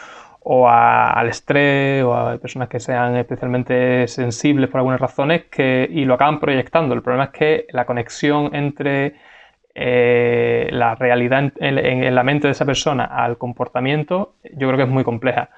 [0.50, 6.06] o al estrés o a personas que sean especialmente sensibles por algunas razones que, y
[6.06, 6.94] lo acaban proyectando.
[6.96, 9.16] El problema es que la conexión entre
[9.76, 14.90] eh, la realidad en la mente de esa persona al comportamiento yo creo que es
[14.90, 15.50] muy compleja.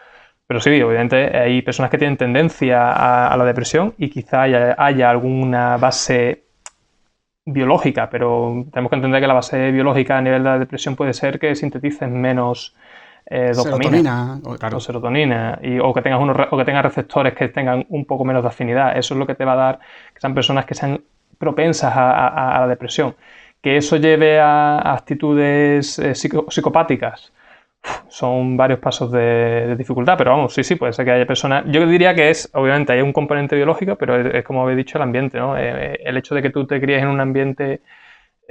[0.50, 5.78] Pero sí, obviamente hay personas que tienen tendencia a, la depresión y quizá haya, alguna
[5.78, 6.46] base
[7.46, 11.14] biológica, pero tenemos que entender que la base biológica a nivel de la depresión puede
[11.14, 12.76] ser que sintetices menos
[13.28, 17.86] eh, dopamina o, serotonina y, o, que tengas unos, o que tengas receptores que tengan
[17.90, 18.98] un poco menos de afinidad.
[18.98, 19.80] Eso es lo que te va a dar
[20.16, 21.00] que sean personas que sean
[21.38, 23.16] propensas a, la depresión.
[23.62, 27.34] Que eso lleve a, actitudes eh, psicopáticas
[28.10, 31.64] son varios pasos de, dificultad, pero vamos, sí, sí, puede ser que haya personas.
[31.68, 35.04] Yo diría que es, obviamente, hay un componente biológico, pero es, como habéis dicho, el
[35.04, 35.58] ambiente, ¿no?
[35.58, 37.82] Eh, el hecho de que tú te críes en un ambiente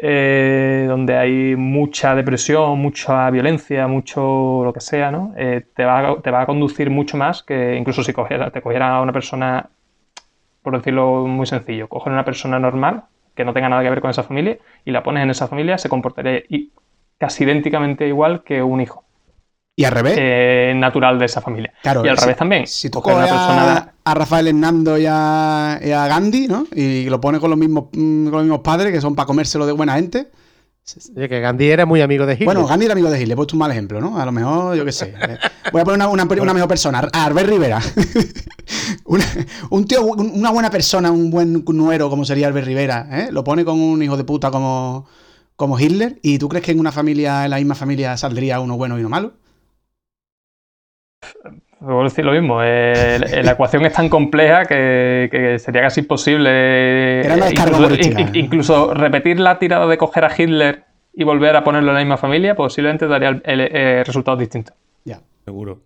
[0.01, 5.35] eh, donde hay mucha depresión, mucha violencia, mucho lo que sea, ¿no?
[5.37, 8.97] Eh, te, va, te, va, a conducir mucho más que incluso si cogiera, te cogiera
[8.97, 9.69] a una persona,
[10.63, 14.01] por decirlo muy sencillo, coger a una persona normal que no tenga nada que ver
[14.01, 16.43] con esa familia y la pones en esa familia, se comportaría
[17.19, 19.08] casi idénticamente igual que un hijo.
[19.79, 20.17] Y al revés.
[20.19, 21.73] Eh, natural de esa familia.
[21.81, 22.67] Claro, y al revés también.
[22.67, 26.67] Si tú coges a, Rafael Hernando y a, Gandhi, ¿no?
[26.75, 29.67] Y lo pone con los mismos, mm, con los mismos padres, que son para comérselo
[29.67, 30.33] de buena gente.
[31.17, 32.47] Oye, que Gandhi era muy amigo de Hitler.
[32.47, 34.19] Bueno, Gandhi era amigo de Hitler, he puesto un mal ejemplo, ¿no?
[34.19, 35.15] A lo mejor, yo qué sé.
[35.17, 35.39] Eh,
[35.71, 37.81] voy a poner una, una, mejor persona, Albert Rivera.
[39.71, 43.29] un tío, una buena persona, un buen nuero como sería Albert Rivera, ¿eh?
[43.31, 45.07] Lo pone con un hijo de puta como,
[45.55, 46.19] como Hitler.
[46.21, 49.03] ¿Y tú crees que en una familia, en la misma familia, saldría uno bueno y
[49.03, 49.35] uno malo?
[51.81, 52.61] Puedo decir lo mismo.
[52.63, 56.51] eh, la ecuación es tan compleja que, que sería casi imposible.
[57.21, 61.91] Eh, incluso, in- incluso repetir la tirada de coger a Hitler y volver a ponerlo
[61.91, 64.75] en la misma familia, posiblemente daría el, el- eh, resultados distintos.
[65.05, 65.21] Ya.
[65.45, 65.81] Seguro.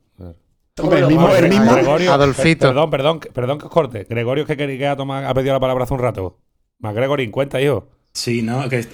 [0.80, 2.68] Hombre, el mismo, el mismo, Gregorio, Adolfito.
[2.68, 4.06] Perdón, perdón, perdón que os corte.
[4.08, 6.38] Gregorio, que, que ha, tomado, ha pedido la palabra hace un rato.
[6.78, 7.88] Más Gregory, cuenta, hijo.
[8.14, 8.62] Sí, ¿no?
[8.70, 8.86] Que, que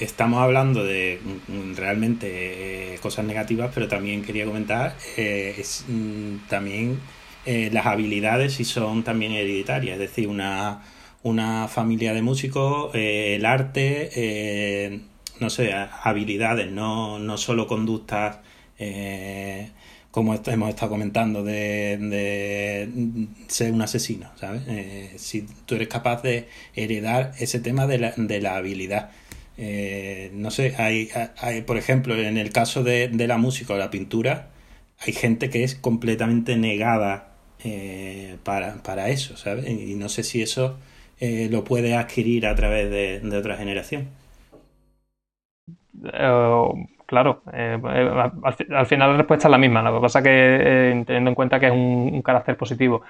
[0.00, 6.48] estamos hablando de mm, realmente eh, cosas negativas, pero también quería comentar eh, es, mm,
[6.48, 7.00] también
[7.44, 10.82] eh, las habilidades si son también hereditarias, es decir, una,
[11.22, 15.02] una familia de músicos, el arte,
[15.40, 18.38] no sé, habilidades, no, no solo conductas.
[20.10, 24.62] como hemos estado comentando, de, de ser un asesino, ¿sabes?
[25.20, 29.10] Si tú eres capaz de heredar ese tema de la, de la habilidad.
[29.58, 33.78] Eh, no sé, hay, hay, por ejemplo, en el caso de, de la música o
[33.78, 34.50] la pintura,
[35.00, 37.34] hay gente que es completamente negada
[37.64, 39.68] eh, para, para eso, ¿sabes?
[39.68, 40.78] Y no sé si eso
[41.20, 44.08] eh, lo puede adquirir a través de, de otra generación.
[47.06, 47.42] Claro,
[48.44, 49.82] al, fi- al final la respuesta es la misma.
[49.82, 53.02] Lo que pasa que teniendo en cuenta que es un, un carácter positivo.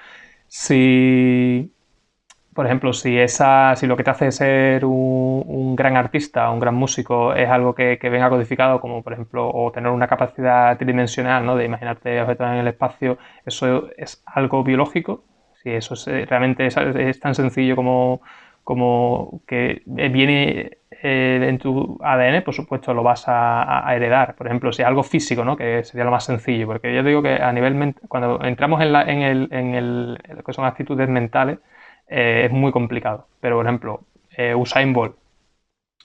[0.47, 1.71] Si,
[2.53, 6.59] por ejemplo, si esa, si lo que te hace ser un, un gran artista, un
[6.59, 11.45] gran músico, es algo que, venga codificado, como por ejemplo, o tener una capacidad tridimensional,
[11.45, 11.55] ¿no?
[11.55, 15.23] De imaginarte objetos en el espacio, eso es algo biológico.
[15.63, 18.21] Si eso es, eh, realmente es, tan sencillo como,
[18.63, 24.35] como que viene eh, en tu ADN, por supuesto lo vas a, heredar.
[24.35, 25.55] Por ejemplo, si es algo físico, ¿no?
[25.57, 29.03] que sería lo más sencillo, porque yo digo que a nivel cuando entramos en, la-
[29.03, 31.59] en, el, en, el- lo que son actitudes mentales,
[32.13, 33.27] eh, es muy complicado.
[33.41, 34.01] Pero, por ejemplo,
[34.37, 35.15] eh, Usain Bolt.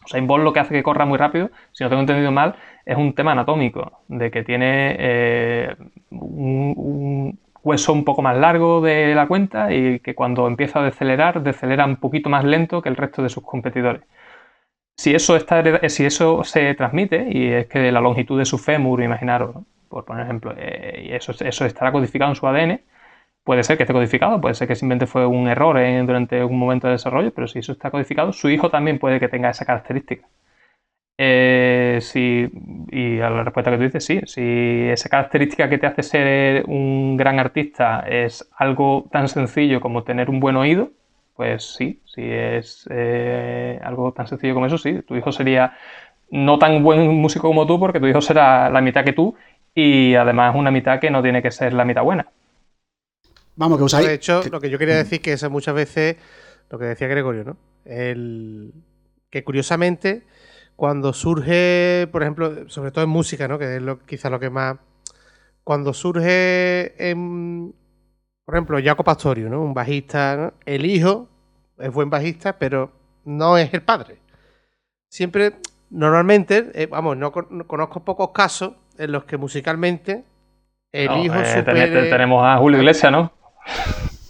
[0.07, 2.97] Usain Bolt lo que hace que corra muy rápido, si no tengo entendido mal, es
[2.97, 5.77] un tema anatómico, de que tiene eh,
[6.11, 11.43] un, hueso un poco más largo de la cuenta y que cuando empieza a decelerar,
[11.43, 14.03] decelera un poquito más lento que el resto de sus competidores.
[14.97, 19.03] Si eso, está, si eso se transmite, y es que la longitud de su fémur,
[19.03, 19.57] imaginaros,
[19.89, 22.81] por poner ejemplo, eh, eso, eso estará codificado en su ADN,
[23.49, 26.87] puede ser que esté codificado, puede ser que simplemente fue un error durante un momento
[26.87, 30.29] de desarrollo, pero si eso está codificado, su hijo también puede que tenga esa característica.
[31.17, 31.99] Eh,
[32.91, 36.65] y a la respuesta que tú dices, sí, si esa característica que te hace ser
[36.67, 40.91] un gran artista es algo tan sencillo como tener un buen oído,
[41.35, 45.73] pues sí, si es eh, algo tan sencillo como eso, sí, tu hijo sería
[46.31, 49.37] no tan buen músico como tú porque tu hijo será la mitad que tú
[49.75, 52.27] y además una mitad que no tiene que ser la mitad buena.
[53.59, 54.07] Vamos, que usáis.
[54.07, 56.17] De hecho, que- lo que yo quería decir que eso muchas veces,
[56.71, 57.57] lo que decía Gregorio, ¿no?
[57.85, 58.73] El,
[59.31, 60.23] que curiosamente,
[60.77, 63.59] cuando surge, por ejemplo, sobre todo en música, ¿no?
[63.59, 64.77] Que es lo, quizás lo que más.
[65.65, 67.75] Cuando surge, en,
[68.45, 69.61] por ejemplo, Jaco Pastorio, ¿no?
[69.61, 70.53] Un bajista, ¿no?
[70.65, 71.29] El hijo
[71.79, 72.93] es buen bajista, pero
[73.25, 74.19] no es el padre.
[75.11, 75.57] Siempre,
[75.91, 80.25] normalmente, eh, vamos, no, con- no conozco pocos casos en los que musicalmente
[80.93, 82.09] el No, hijo eh, supere...
[82.09, 83.33] tenemos a Julio Iglesias, ¿no?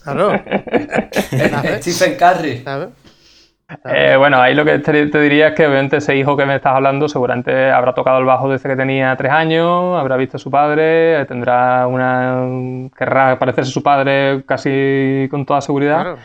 [0.03, 0.33] Claro.
[1.81, 2.59] Stephen Curry.
[2.65, 2.89] ¿sabes?
[3.85, 6.57] Eh, bueno, ahí lo que te, te diría es que obviamente ese hijo que me
[6.57, 10.41] estás hablando seguramente habrá tocado el bajo desde que tenía tres años, habrá visto a
[10.41, 12.89] su padre, tendrá una...
[12.97, 16.01] querrá parecerse a su padre casi con toda seguridad.
[16.01, 16.19] Claro.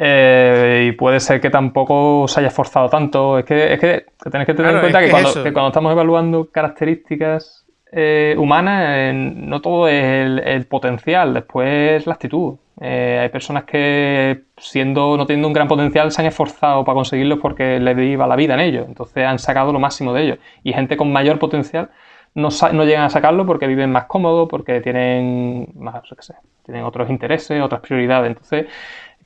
[0.00, 3.40] Eh, y puede ser que tampoco se haya esforzado tanto.
[3.40, 5.42] Es que, es que tenéis que tener Claro, en cuenta es que, que cuando, eso.
[5.42, 10.04] que cuando estamos evaluando características eh, humanas, eh, no todo es
[10.44, 12.56] el, potencial, después la actitud.
[12.80, 17.40] Eh, hay personas que, siendo no teniendo un gran potencial, se han esforzado para conseguirlo
[17.40, 18.84] porque les iba la vida en ello.
[18.86, 20.36] Entonces han sacado lo máximo de ello.
[20.62, 21.90] Y gente con mayor potencial
[22.34, 26.84] no, no llegan a sacarlo porque viven más cómodos, porque tienen más, qué sé, tienen
[26.84, 28.28] otros intereses, otras prioridades.
[28.28, 28.66] Entonces,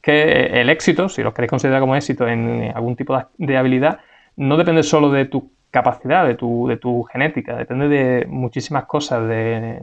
[0.01, 4.01] que el éxito, si lo queréis considerar como éxito en algún tipo de- de habilidad,
[4.37, 9.27] no depende solo de tu capacidad, de tu, de tu genética, depende de muchísimas cosas,
[9.29, 9.83] de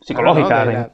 [0.00, 0.48] psicológicas.
[0.48, 0.70] Claro, ¿no?
[0.70, 0.90] De de- la-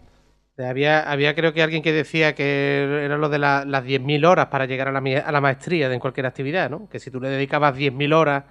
[0.56, 4.24] de había, había creo que alguien que decía que era lo de la- las 10.000
[4.26, 6.88] horas para llegar a la, a la maestría de en cualquier actividad, ¿no?
[6.88, 8.44] Que si tú le dedicabas 10.000 horas,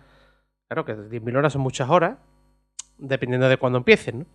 [0.67, 2.17] claro que 10.000 horas son muchas horas,
[2.97, 4.25] dependiendo de cuándo empieces, ¿no?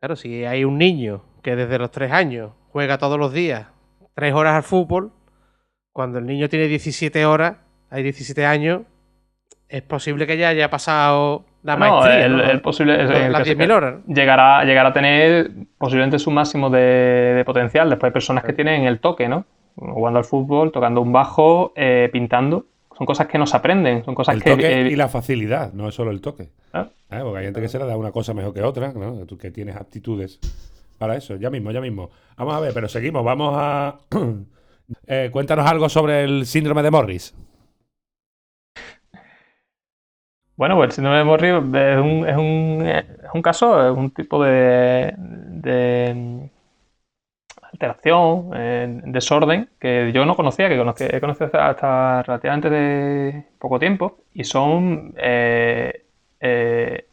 [0.00, 3.66] Claro, si hay un niño que desde los 3 años juega todos los días
[4.14, 5.12] 3 horas al fútbol,
[5.92, 7.56] cuando el niño tiene 17 horas,
[7.90, 8.82] hay 17 años,
[9.70, 12.42] es posible que ya haya pasado la No, maestría, el, ¿no?
[12.44, 13.94] el posible, el- el las que se- 10.000 horas.
[14.06, 16.80] llegará, llegará a tener posiblemente su máximo de,
[17.36, 17.88] de potencial.
[17.90, 19.44] Después hay personas que tienen el toque, ¿no?
[19.76, 22.66] Jugando al fútbol, tocando un bajo, eh, pintando.
[22.96, 24.50] son cosas que no se aprenden, son cosas el que...
[24.50, 26.50] toque eh, y la facilidad, no es solo el toque.
[26.74, 26.88] Ah.
[27.10, 27.20] ¿Eh?
[27.22, 29.24] Porque hay gente que se le da una cosa mejor que otra, ¿no?
[29.26, 30.38] Tú que tienes aptitudes
[30.98, 31.36] para eso.
[31.36, 32.10] Ya mismo, ya mismo.
[32.36, 33.24] Vamos a ver, pero seguimos.
[33.24, 33.96] Vamos a...
[35.06, 37.32] Eh, cuéntanos algo sobre el síndrome de Morris.
[40.60, 44.10] Bueno, pues el síndrome de Morris es un, es un, es un caso, es un
[44.10, 46.50] tipo de, de
[47.72, 54.44] alteración, eh, desorden, que yo no conocía, que he conocido hasta, relativamente poco tiempo, y
[54.44, 56.04] son eh,
[56.40, 57.06] eh,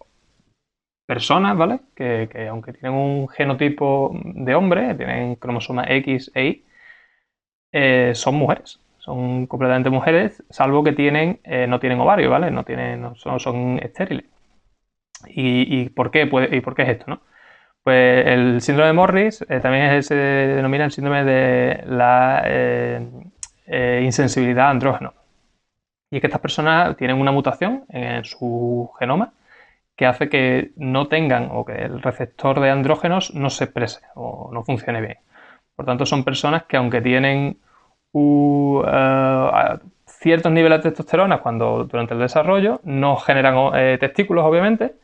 [1.06, 1.80] personas, ¿vale?
[1.96, 6.66] Que, que aunque tienen un genotipo de hombre, tienen cromosomas X e
[7.72, 8.82] Y, son mujeres.
[9.08, 12.52] Son completamente mujeres, salvo que tienen, eh, no tienen ovario, ¿vale?
[12.52, 14.26] No tienen, no son, son estériles.
[15.28, 17.22] ¿Y, y por qué puede- y por qué es esto, no?
[17.84, 24.68] Pues el síndrome de Morris eh, también se denomina el síndrome de la eh, insensibilidad
[24.68, 25.14] a andrógeno.
[26.10, 29.34] Y es que estas personas tienen una mutación en su genoma
[29.98, 34.52] que hace que no tengan o que el receptor de andrógenos no se exprese o
[34.54, 35.18] no funcione bien.
[35.76, 37.60] Por tanto, son personas que aunque tienen
[38.14, 44.96] u- eh, ciertos niveles de testosterona cuando durante el desarrollo no generan eh, testículos, obviamente,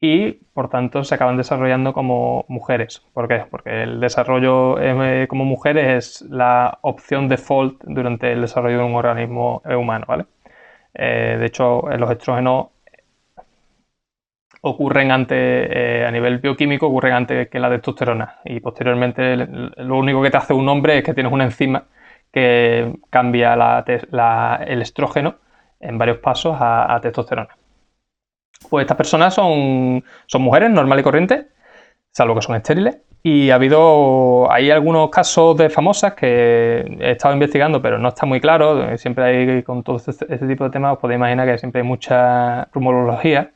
[0.00, 3.02] y por tanto se acaban desarrollando como mujeres.
[3.14, 3.44] ¿Por qué?
[3.50, 8.94] Porque el desarrollo eh, como mujeres es la opción default durante el desarrollo de un
[8.96, 10.26] organismo humano, ¿vale?
[10.94, 12.68] De hecho, los estrógenos
[14.62, 18.36] ocurren antes, a nivel bioquímico, ocurren antes que la testosterona.
[18.44, 21.84] Y posteriormente, lo único que te hace un hombre es que tienes una enzima
[22.32, 23.84] que cambia
[24.66, 25.36] el estrógeno
[25.80, 27.56] en varios pasos a, testosterona.
[28.68, 30.04] Pues estas personas son,
[30.38, 31.46] mujeres normales y corrientes,
[32.12, 32.98] salvo que son estériles.
[33.22, 38.24] Y ha habido, hay algunos casos de famosas que he estado investigando, pero no está
[38.26, 38.96] muy claro.
[38.96, 41.86] Siempre hay, con todo este, este tipo de temas, os podéis imaginar que siempre hay
[41.86, 43.52] mucha rumorología.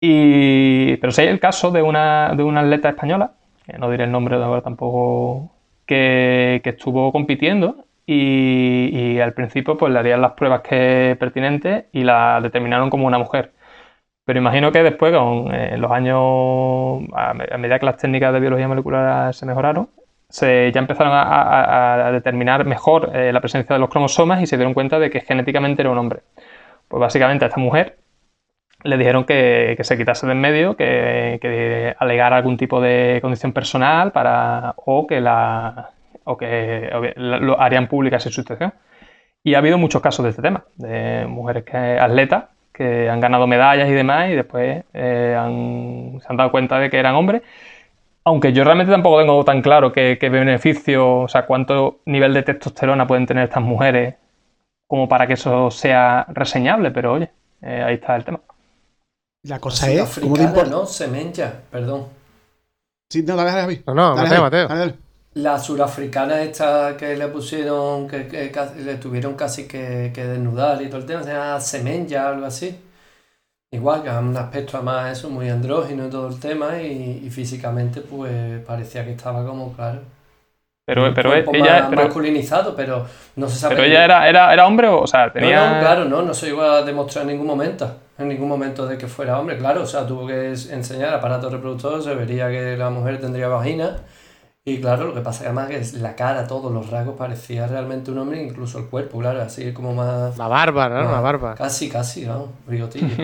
[0.00, 3.32] Pero sí hay el caso de una, de una atleta española,
[3.64, 5.50] que no diré el nombre de ahora tampoco,
[5.88, 12.40] que, estuvo compitiendo y, al principio pues le harían las pruebas que pertinentes y la
[12.42, 13.52] determinaron como una mujer.
[14.24, 18.32] Pero imagino que después, con eh, los años, a, me- a medida que las técnicas
[18.32, 19.90] de biología molecular se mejoraron,
[20.28, 24.74] se, ya empezaron a, determinar mejor eh, la presencia de los cromosomas y se dieron
[24.74, 26.20] cuenta de que genéticamente era un hombre.
[26.88, 27.98] Pues básicamente esta mujer
[28.84, 33.18] le dijeron que, que se quitase de en medio, que, que alegara algún tipo de
[33.22, 35.90] condición personal para, o que, la,
[36.24, 38.72] o que la- lo harían pública esa situación.
[39.44, 43.46] Y ha habido muchos casos de este tema, de mujeres que, atletas que han ganado
[43.48, 45.36] medallas y demás y después eh,
[46.20, 47.42] se han dado cuenta de que eran hombres.
[48.24, 52.42] Aunque yo realmente tampoco tengo tan claro qué, qué beneficio, o sea, cuánto nivel de
[52.42, 54.16] testosterona pueden tener estas mujeres
[54.86, 57.30] como para que eso sea reseñable, pero oye,
[57.62, 58.40] eh, ahí está el tema.
[59.48, 60.70] La cosa es, ¿cómo te Sudafricana, importa?
[60.70, 60.86] ¿no?
[60.86, 62.06] Semenya, perdón.
[63.10, 63.82] Sí, no, dale, dale.
[63.86, 64.68] No, no, Dale, Mateo, Mateo.
[64.68, 64.98] dale, dale.
[65.34, 68.52] La surafricana esta que le pusieron, que,
[68.84, 72.78] le tuvieron casi que, que desnudar y todo el tema, se llama Semenya, algo así.
[73.70, 77.30] Igual, que es un aspecto además eso, muy andrógino y todo el tema, y, y
[77.30, 80.02] físicamente pues parecía que estaba como, claro,
[80.86, 83.06] Pero, un pero ella, más pero, masculinizado, pero
[83.36, 83.76] no se sabe.
[83.76, 85.60] pero ella era, era, era hombre o, o sea, No, tenía...
[85.70, 88.98] no, claro, no, no se iba a demostrar en ningún momento, en ningún momento de
[88.98, 92.90] que fuera hombre, claro, o sea, tuvo que enseñar aparato reproductor, se vería que la
[92.90, 93.98] mujer tendría vagina,
[94.68, 97.66] y claro, lo que pasa que además que es la cara, todos los rasgos parecía
[97.66, 100.36] realmente un hombre, incluso el cuerpo, claro, así como más...
[100.36, 101.10] La barba, ¿no?
[101.10, 101.54] La barba.
[101.54, 103.06] Casi, casi, vamos, bigotillo.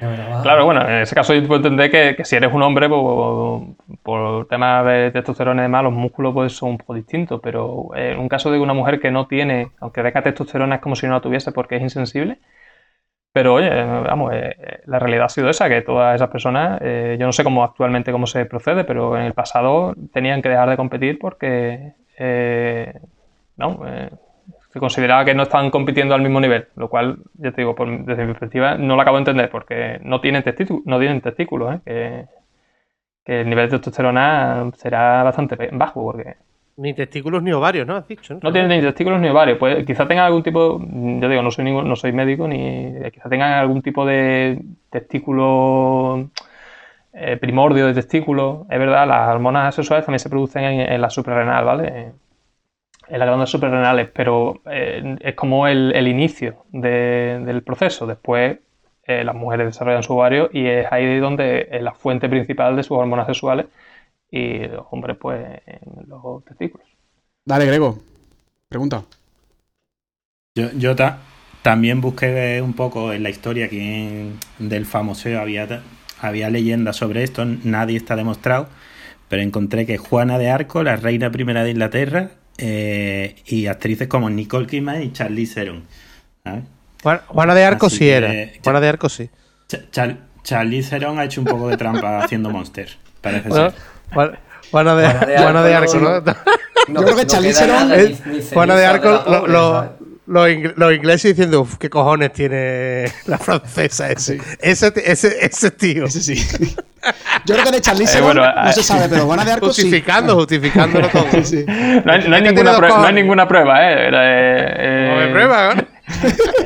[0.00, 2.60] De verdad, Claro, bueno, en ese caso yo puedo entender que, que si eres un
[2.62, 3.62] hombre, por,
[4.02, 8.18] por temas de testosterona y demás, los músculos pues, son un poco distintos, pero en
[8.18, 11.14] un caso de una mujer que no tiene, aunque tenga testosterona, es como si no
[11.14, 12.38] la tuviese porque es insensible.
[13.32, 17.16] Pero oye, vamos, eh, eh, la realidad ha sido esa, que todas esas personas, eh,
[17.18, 20.68] yo no sé cómo actualmente cómo se procede, pero en el pasado tenían que dejar
[20.68, 22.92] de competir porque eh,
[23.56, 24.10] no, eh,
[24.70, 28.04] se consideraba que no estaban compitiendo al mismo nivel, lo cual, ya te digo, por-
[28.04, 30.44] desde mi perspectiva no lo acabo de entender porque no tienen,
[30.84, 31.80] no tienen testículos, ¿eh?
[31.86, 32.26] que,
[33.24, 36.36] que el nivel de testosterona será bastante bajo porque
[36.76, 37.96] Ni testículos ni ovarios, ¿no?
[37.96, 38.52] Has dicho, ¿no?
[38.52, 39.58] tienen ni testículos ni ovarios.
[39.58, 43.28] Pues quizá tengan algún tipo, yo digo, no soy ningún, no soy médico ni quizá
[43.28, 44.58] tengan algún tipo de
[44.88, 46.30] testículo
[47.12, 48.66] eh, primordio de testículo.
[48.70, 52.12] Es verdad, las hormonas sexuales también se producen en, la suprarrenal, ¿vale?
[53.08, 58.06] En las glándulas suprarrenales, pero eh, es como el, inicio de- del proceso.
[58.06, 58.58] Después
[59.06, 62.82] eh, las mujeres desarrollan su ovario y es ahí donde es la fuente principal de
[62.82, 63.66] sus hormonas sexuales
[64.32, 66.86] y los hombres pues en los testículos.
[67.44, 67.98] Dale, Grego.
[68.68, 69.04] Pregunta.
[70.56, 71.18] Yo, yo ta-
[71.62, 75.82] también busqué un poco en la historia aquí del famoso había,
[76.20, 78.68] había leyendas sobre esto, nadie está demostrado,
[79.28, 84.28] pero encontré que Juana de Arco, la reina primera de Inglaterra, eh, y actrices como
[84.30, 85.82] Nicole Kidman y Charlize Theron.
[87.02, 88.32] Juana de Arco sí era.
[88.62, 89.28] Juana de Arco sí.
[90.42, 92.88] Charlize Theron ha hecho un poco de trampa haciendo Monster,
[93.20, 93.74] parece ser.
[94.70, 96.24] Juana de, Arco, ¿no?
[96.88, 97.92] Yo creo que Charlize Theron...
[98.52, 104.40] Juana de Arco lo, los, ingleses diciendo, qué cojones tiene la francesa ese.
[104.60, 106.04] Ese, ese, ese tío.
[106.06, 106.34] Ese sí.
[107.46, 110.34] Yo creo que de Charlize eh, bueno, no se sabe, pero Juana de Arco justificando,
[110.34, 110.38] sí.
[110.38, 111.26] Justificándolo todo.
[111.42, 114.10] Sí, No, hay, no, hay ninguna prueba, no, hay, ninguna prueba, ¿eh?
[114.12, 115.82] eh no hay prueba, ¿no?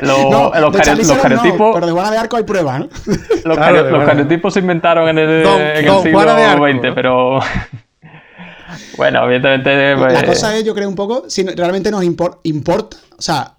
[0.02, 1.74] Los, no, los, los cariotipos.
[1.74, 2.88] pero de Juana de Arco hay pruebas, ¿no?
[3.44, 7.40] Los, claro, los cariotipos se inventaron en el, don, en el siglo XX, pero.
[8.96, 9.96] Bueno, evidentemente.
[9.96, 10.12] Pues...
[10.12, 12.96] La cosa es, yo creo, un poco, si realmente nos importa.
[13.18, 13.56] O sea,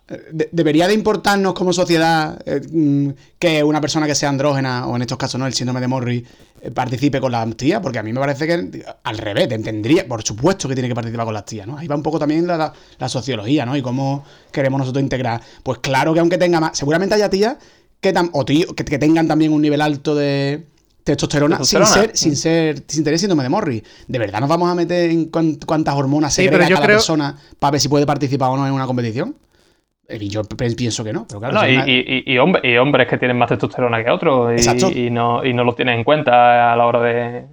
[0.51, 3.09] debería de importarnos como sociedad eh, mm,
[3.39, 5.47] que una persona que sea andrógena, o en estos casos, ¿no?
[5.47, 6.25] El síndrome de Morri,
[6.61, 10.23] eh, participe con las tías, porque a mí me parece que al revés, tendría, por
[10.23, 11.77] supuesto que tiene que participar con las tías, ¿no?
[11.77, 12.73] Ahí va un poco también la,
[13.07, 13.75] sociología, ¿no?
[13.75, 15.41] Y cómo queremos nosotros integrar.
[15.63, 17.57] Pues claro que aunque tenga más, seguramente haya tías
[17.99, 20.67] que, o tíos que tengan también un nivel alto de
[21.07, 23.83] testosterona, sin ser, sin ser, sin tener síndrome de Morri.
[24.07, 27.81] ¿De verdad nos vamos a meter en cuántas hormonas se segrega cada persona para ver
[27.81, 29.35] si puede participar o no en una competición?
[30.09, 31.25] Yo pienso que no.
[31.27, 34.61] Pero claro, y, hombres que tienen más testosterona que otros
[34.95, 37.45] y, no, y no lo tienen en cuenta a la hora de.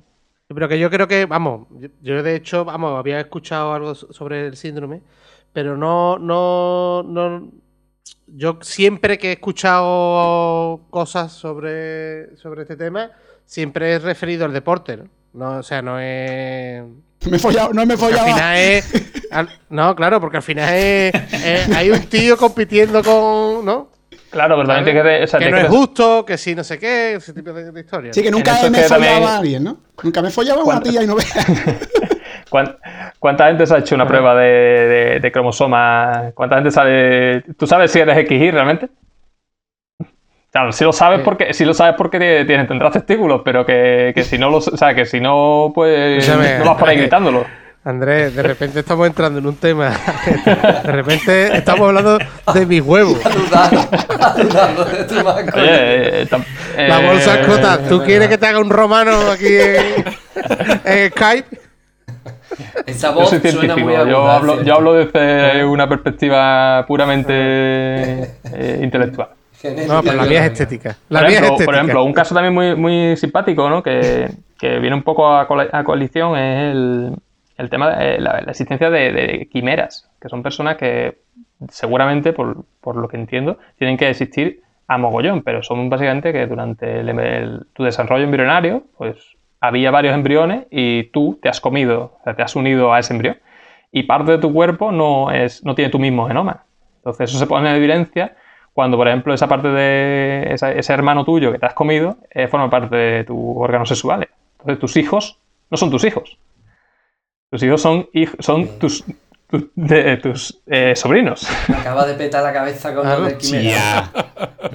[0.46, 1.66] Pero que yo creo que, vamos,
[2.00, 5.00] yo, de hecho, vamos, había escuchado algo sobre el síndrome,
[5.52, 7.50] pero no, no, no.
[8.26, 13.10] Yo siempre que he escuchado cosas sobre, sobre este tema,
[13.46, 15.08] siempre es referido al deporte, ¿no?
[15.32, 16.82] no o sea, no es.
[17.30, 18.26] Me he follado, no me he follado.
[18.26, 19.04] Al final es.
[19.70, 21.14] no, claro, porque al final es,
[21.74, 23.64] Hay un tío compitiendo con.
[23.64, 23.88] ¿No?
[24.30, 27.52] Claro, pero también que, que no es justo, que sí, no sé qué, ese tipo
[27.52, 28.12] de, historia.
[28.12, 29.78] Sí, que nunca me he follado a alguien, ¿no?
[30.02, 31.22] Nunca me he follado a una tía y no ve.
[33.18, 36.32] ¿Cuánta gente se ha hecho una prueba de, de, de cromosoma?
[36.34, 37.44] ¿Cuánta gente sabe?
[37.56, 38.88] ¿Tú sabes si eres XY realmente?
[40.54, 44.22] Claro, si lo sabes porque, si lo sabes porque tienes, tendrás testículos, pero que, que
[44.22, 47.44] si no lo, o sea, que si no, pues no vas por ahí gritándolo.
[47.82, 49.90] Andrés, de repente estamos entrando en un tema.
[50.84, 52.18] De repente estamos hablando
[52.54, 53.18] de mis huevos.
[56.76, 57.88] La bolsa escrota.
[57.88, 59.56] ¿Tú quieres que te haga un romano aquí
[60.84, 61.58] en, Skype?
[62.86, 63.90] Esa voz yo soy científico.
[64.06, 67.34] yo, hablo, yo hablo desde una perspectiva puramente
[68.52, 69.30] eh, intelectual.
[69.88, 70.96] No, pero la mía es estética.
[71.08, 73.82] La por, ejemplo, por ejemplo, un caso también muy, muy simpático, ¿no?
[73.82, 75.46] Que, que viene un poco a,
[75.84, 77.16] coalición es el,
[77.56, 81.18] el tema de la, existencia de, quimeras, que son personas que
[81.70, 86.46] seguramente, por, por, lo que entiendo, tienen que existir a mogollón, pero son básicamente que
[86.46, 87.02] durante
[87.72, 89.16] tu desarrollo embrionario, pues
[89.60, 93.14] había varios embriones y tú te has comido, o sea, te has unido a ese
[93.14, 93.38] embrión
[93.90, 96.64] y parte de tu cuerpo no, es, no tiene tu mismo genoma.
[96.96, 98.34] Entonces eso se pone en evidencia
[98.74, 102.68] cuando, por ejemplo, esa parte de ese hermano tuyo que te has comido eh, forma
[102.68, 104.28] parte de tus órganos sexuales.
[104.58, 105.38] Entonces, tus hijos
[105.70, 106.36] no son tus hijos.
[107.50, 108.08] Tus hijos son,
[108.40, 109.04] son tus,
[109.76, 111.46] de, tus eh, sobrinos.
[111.68, 114.10] Me acaba de petar la cabeza con de Quimera.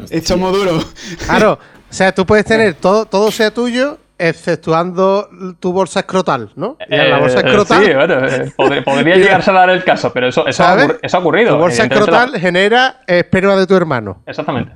[0.10, 0.80] Hecho muy duro.
[1.26, 6.78] Claro, o sea, tú puedes tener todo, todo sea tuyo exceptuando tu bolsa escrotal, ¿no?
[6.90, 7.86] la bolsa eh, escrotal.
[7.86, 11.20] sí, bueno, eh, podría, llegarse a dar el caso, pero eso, eso, ha, eso ha,
[11.20, 11.54] ocurrido.
[11.54, 14.22] Tu bolsa escrotal genera esperma de tu hermano.
[14.26, 14.74] Exactamente.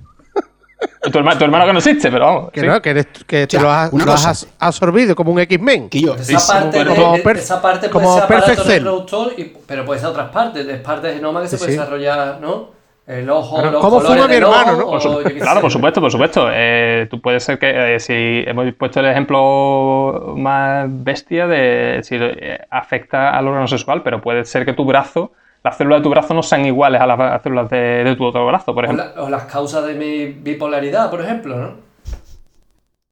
[1.12, 2.52] Tu hermano, tu hermano, que no existe, pero vamos.
[2.52, 5.90] Que no, que, eres, que te lo has, lo has, absorbido como un X-Men.
[5.92, 10.30] Esa, parte, como esa parte puede como ser aparato reproductor, y, pero puede ser otras
[10.30, 12.83] partes, es parte de genoma que se puede desarrollar, ¿no?
[13.06, 14.98] El ojo, los ¿Cómo fuma mi hermano, no?
[15.38, 16.48] claro, por supuesto, por supuesto.
[16.50, 18.14] Eh, tú puedes ser que, eh, si
[18.48, 24.46] hemos puesto el ejemplo más bestia de si eh, afecta al órgano sexual, pero puede
[24.46, 25.34] ser que tu brazo,
[25.66, 28.74] las células de tu brazo no sean iguales a las células de, tu otro brazo,
[28.74, 29.06] por ejemplo.
[29.18, 31.72] O, las causas de mi bipolaridad, por ejemplo, ¿no?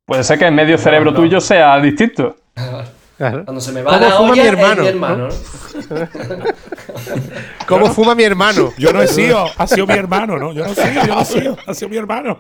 [0.05, 2.37] Puede ser que el medio cerebro tuyo sea distinto.
[3.17, 4.81] Cuando se me va la olla, mi hermano?
[4.81, 5.27] mi hermano.
[7.67, 8.71] ¿Cómo fuma mi hermano?
[8.77, 10.53] Yo no he sido, ha sido mi hermano, ¿no?
[10.53, 12.39] Yo no he sido, yo no he sido, ha sido mi hermano.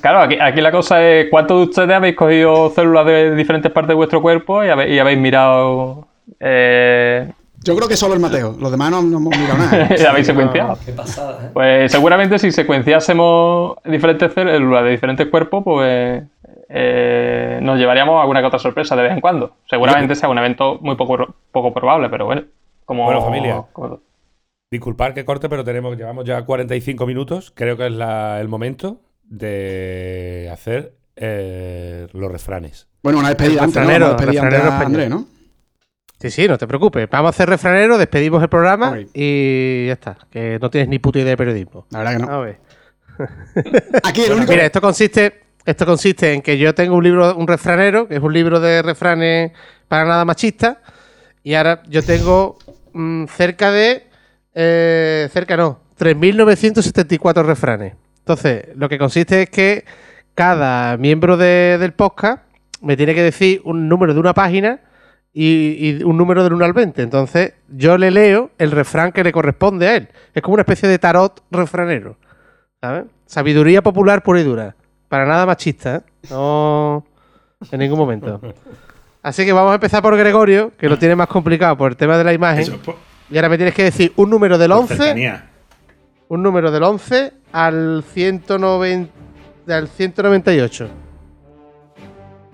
[0.00, 3.88] Claro, aquí, aquí la cosa es, ¿cuántos de ustedes habéis cogido células de diferentes partes
[3.88, 6.06] de vuestro cuerpo y habéis, y habéis mirado...
[6.40, 7.30] Eh...
[7.62, 9.88] Yo creo que solo el Mateo, los demás no, hemos mirado nada.
[10.10, 10.78] habéis secuenciado?
[10.84, 11.50] qué pasada, ¿eh?
[11.52, 16.22] Pues seguramente si secuenciásemos diferentes células de diferentes cuerpos, pues
[16.68, 19.56] eh, nos llevaríamos alguna que otra sorpresa de vez en cuando.
[19.68, 22.42] Seguramente sea un evento muy poco, poco probable, pero bueno.
[22.86, 23.64] Como, bueno, familia.
[24.70, 27.52] Disculpad que corte, pero tenemos, llevamos ya 45 minutos.
[27.54, 32.88] Creo que es la- el momento de hacer eh, los refranes.
[33.02, 33.80] Bueno, una despedida antes, ¿no?
[33.82, 35.26] refranero, Una despedida antes a ¿no?
[36.20, 37.08] Sí, sí, no te preocupes.
[37.10, 40.18] Vamos a hacer refranero, despedimos el programa y ya está.
[40.30, 41.86] Que no tienes ni puta idea de periodismo.
[41.90, 42.32] La verdad que no.
[42.32, 42.58] A ver.
[44.02, 44.50] Aquí el único.
[44.52, 48.22] Mira, esto consiste, esto consiste en que yo tengo un libro, un refranero, que es
[48.22, 49.52] un libro de refranes
[49.88, 50.80] para nada machista,
[51.42, 52.58] y ahora yo tengo
[52.96, 54.06] mm, cerca de,
[54.54, 57.94] eh, cerca no, 3.974 refranes.
[58.18, 59.84] Entonces, lo que consiste es que
[60.34, 62.42] cada miembro de- del podcast
[62.82, 64.80] me tiene que decir un número de una página
[65.32, 67.02] y, un número del 1 al 20.
[67.02, 70.08] Entonces, yo le leo el refrán que le corresponde a él.
[70.34, 72.16] Es como una especie de tarot refranero.
[73.26, 74.74] Sabiduría popular pura y dura.
[75.08, 76.00] Para nada machista, ¿eh?
[76.30, 77.04] No
[77.70, 78.40] en ningún momento.
[79.26, 82.16] Así que vamos a empezar por Gregorio, que lo tiene más complicado por el tema
[82.16, 82.60] de la imagen.
[82.60, 82.94] Eso, por,
[83.28, 85.50] Y ahora me tienes que decir un número del por 11, cercanía.
[86.28, 89.10] un número del 11 al 190,
[89.66, 90.88] al 198.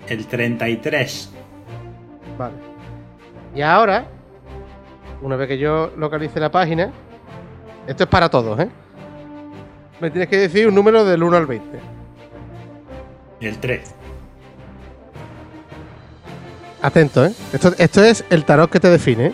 [0.09, 1.31] El 33.
[2.39, 2.55] Vale.
[3.55, 4.07] Y ahora,
[5.21, 6.91] una vez que yo localice la página,
[7.87, 8.71] esto es para todos, ¿eh?
[10.01, 11.79] Me tienes que decir un número del 1 al 20.
[13.43, 13.95] El 3.
[16.83, 17.33] Atento, ¿eh?
[17.53, 19.27] Esto, esto es el tarot que te define.
[19.27, 19.33] ¿eh?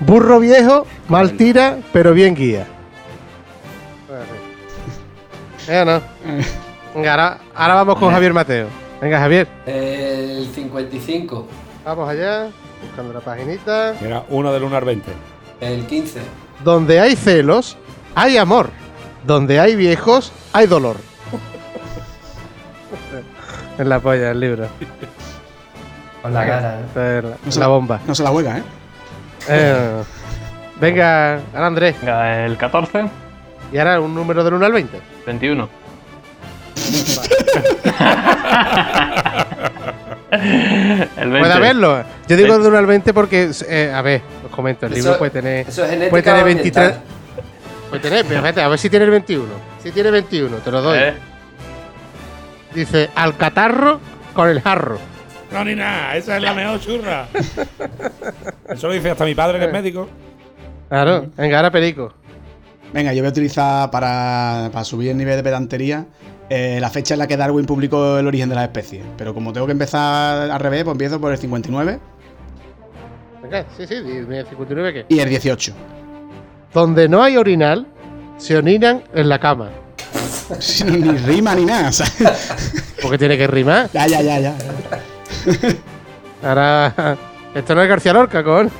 [0.00, 2.66] Burro viejo, mal tira, pero bien guía.
[5.66, 6.00] Venga, no.
[6.94, 8.68] Venga, ahora, ahora vamos con Javier Mateo.
[9.02, 9.46] Venga, Javier.
[9.66, 11.46] El 55.
[11.84, 12.48] Vamos allá.
[12.82, 13.94] Buscando la paginita.
[14.00, 15.10] Mira, uno del 1 al 20.
[15.60, 16.20] El 15.
[16.64, 17.76] Donde hay celos,
[18.14, 18.70] hay amor.
[19.26, 20.96] Donde hay viejos, hay dolor.
[23.78, 24.66] En la polla, el libro.
[26.22, 26.84] Con la cara, ¿eh?
[27.18, 28.00] Es la, No se la bomba.
[28.06, 28.62] No se la juega, ¿eh?
[29.48, 30.02] Eh,
[30.80, 31.96] venga, ahora Andrés.
[32.00, 33.04] Venga, el 14,
[33.72, 35.00] Y ahora un número del 1 al 20.
[35.26, 35.68] 21.
[40.30, 41.38] el 20.
[41.38, 42.04] Puede haberlo.
[42.28, 45.18] Yo digo del 1 al 20 porque, eh, a ver, os comento, el libro Eso-
[45.18, 45.68] puede tener.
[45.68, 46.86] Eso es Puede tener 23.
[46.86, 47.02] ambiental.
[47.88, 49.46] Puede tener, pero fíjate, a ver si tiene el 21.
[49.82, 50.98] Si tiene 21, te lo doy.
[50.98, 51.14] Eh,
[52.74, 54.00] Dice, al catarro
[54.34, 54.98] con el jarro.
[55.52, 57.26] No, ni nada, esa es la mejor churra.
[58.68, 60.08] Eso lo dice hasta mi padre, que es médico.
[60.88, 62.12] Claro, venga, ahora perico.
[62.92, 66.06] Venga, yo voy a utilizar para, para subir el nivel de pedantería
[66.50, 69.04] eh, la fecha en la que Darwin publicó el origen de las especies.
[69.18, 71.98] Pero como tengo que empezar al revés, pues empiezo por el 59
[73.42, 75.14] Venga, sí, sí, dime, 59 qué.
[75.14, 75.72] y el 18.
[76.72, 77.86] Donde no hay orinal,
[78.36, 79.70] se orinan en la cama.
[80.48, 80.56] No,
[80.96, 82.94] ni rima ni nada, ¿sabes?
[83.02, 83.90] Porque tiene que rimar.
[83.92, 84.56] Ya, ya, ya, ya.
[86.42, 87.16] Ahora,
[87.54, 88.70] esto no es García Lorca, con.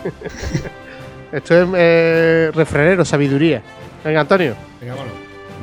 [1.33, 3.63] esto es eh, refranero, sabiduría.
[4.05, 4.55] Venga, Antonio.
[4.81, 5.11] Venga, bueno.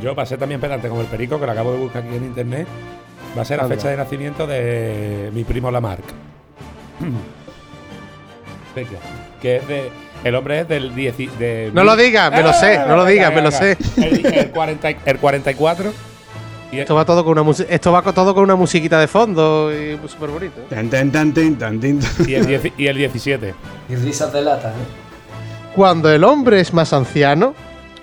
[0.01, 2.67] Yo pasé también pedante con el perico, que lo acabo de buscar aquí en internet.
[3.37, 6.03] Va a ser la fecha de nacimiento de mi primo Lamarck.
[8.75, 8.99] Venga,
[9.41, 10.04] que es de.
[10.23, 11.19] El hombre es del 10.
[11.19, 13.77] y- De No lo digas, me lo sé, no lo digas, me lo sé.
[13.97, 15.93] El, el 40 y- el 44.
[16.71, 19.97] Y Esto va todo con una esto va todo con una musiquita de fondo y
[20.09, 20.61] súper bonito.
[20.61, 20.65] ¿eh?
[20.69, 21.33] Tan, tan, tan,
[22.27, 23.53] y el, 10 y el 17.
[23.87, 25.73] Y risas de lata, ¿eh?
[25.75, 27.53] Cuando el hombre es más anciano,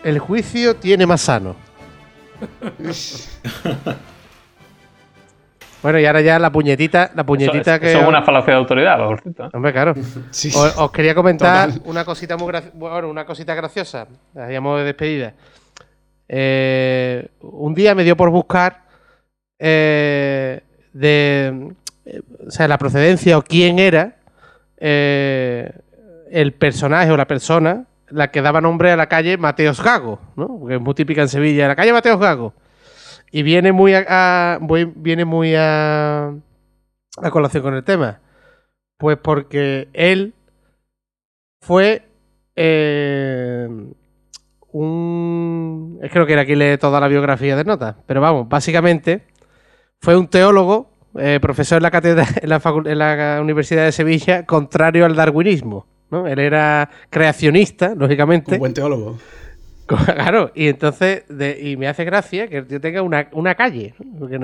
[0.04, 1.56] el juicio tiene más sano.
[5.82, 7.90] bueno, y ahora ya la puñetita, la eso, puñetita es- que.
[7.90, 9.50] eso es una falacia de autoridad, por cierto.
[9.52, 9.94] Hombre, claro.
[10.30, 10.50] Sí.
[10.54, 11.82] Os, os quería comentar Total.
[11.90, 14.06] una cosita muy graci- bueno, una cosita graciosa.
[14.34, 15.34] La llamo de despedida.
[16.28, 18.82] Eh, un día me dio por buscar
[19.58, 20.60] eh,
[20.92, 21.72] de
[22.06, 24.16] eh, o sea, la procedencia o quién era
[24.78, 25.70] eh,
[26.30, 30.58] el personaje o la persona la que daba nombre a la calle Mateos Gago, ¿no?
[30.58, 32.52] Porque es muy típica en Sevilla, la calle Mateos Gago.
[33.32, 34.58] Y viene muy a,
[34.94, 38.20] viene muy a, a colación con el tema.
[38.98, 40.34] Pues porque él
[41.62, 42.02] fue
[42.54, 43.66] eh,
[44.70, 45.98] un...
[46.02, 49.26] Es que no quiero aquí leer toda la biografía de notas, pero vamos, básicamente
[50.00, 54.44] fue un teólogo, eh, profesor en la, cátedra, en, la en la Universidad de Sevilla,
[54.44, 55.86] contrario al darwinismo.
[56.10, 56.26] ¿no?
[56.26, 58.54] Él era creacionista, lógicamente.
[58.54, 59.18] Un buen teólogo.
[60.04, 63.94] Claro, y entonces, de- y me hace gracia que yo tenga una, una calle.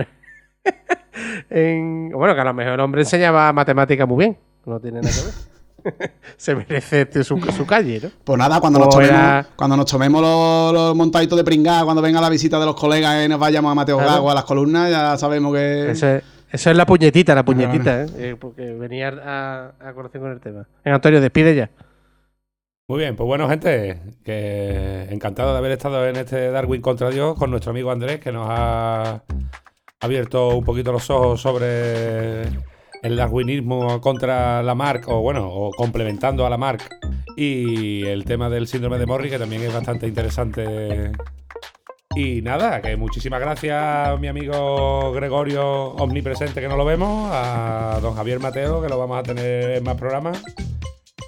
[1.50, 4.36] en- bueno, que a lo mejor el hombre enseñaba matemática muy bien.
[4.66, 6.10] No tiene nada que ver.
[6.36, 8.10] Se merece este su, su calle, ¿no?
[8.24, 11.82] Pues nada, cuando O nos tomemos, era- cuando nos tomemos los, los montaditos de pringá,
[11.84, 14.12] cuando venga la visita de los colegas y nos vayamos a Mateo Claro.
[14.12, 15.90] Gago a las columnas, ya sabemos que.
[15.92, 18.06] Eso es, eso es la puñetita, la Bueno, puñetita, ¿eh?
[18.18, 20.66] Eh, Porque venía a, a colación con el tema.
[20.84, 21.70] Venga, Antonio, despide ya.
[22.90, 27.36] Muy bien, pues bueno, gente, que encantado de haber estado en este Darwin contra Dios
[27.36, 29.22] con nuestro amigo Andrés, que nos ha
[30.00, 32.44] abierto un poquito los ojos sobre
[33.02, 36.80] el darwinismo contra la Mark, o bueno, o complementando a la Mark,
[37.36, 41.12] y el tema del síndrome de Morri, que también es bastante interesante.
[42.16, 47.98] Y nada, que muchísimas gracias a mi amigo Gregorio Omnipresente, que no lo vemos, a
[48.00, 50.42] don Javier Mateo, que lo vamos a tener en más programas.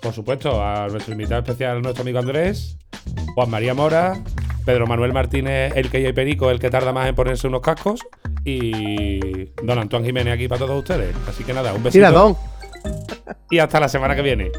[0.00, 2.78] Por supuesto, a nuestro invitado especial, nuestro amigo Andrés,
[3.34, 4.22] Juan María Mora,
[4.64, 8.00] Pedro Manuel Martínez, el que y Perico, el que tarda más en ponerse unos cascos,
[8.44, 11.14] y don Antoine Jiménez aquí para todos ustedes.
[11.28, 11.98] Así que nada, un besito.
[11.98, 12.36] Mira, Don.
[13.50, 14.50] Y hasta la semana que viene.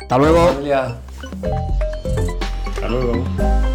[0.00, 0.48] Hasta luego.
[2.74, 3.71] Hasta luego.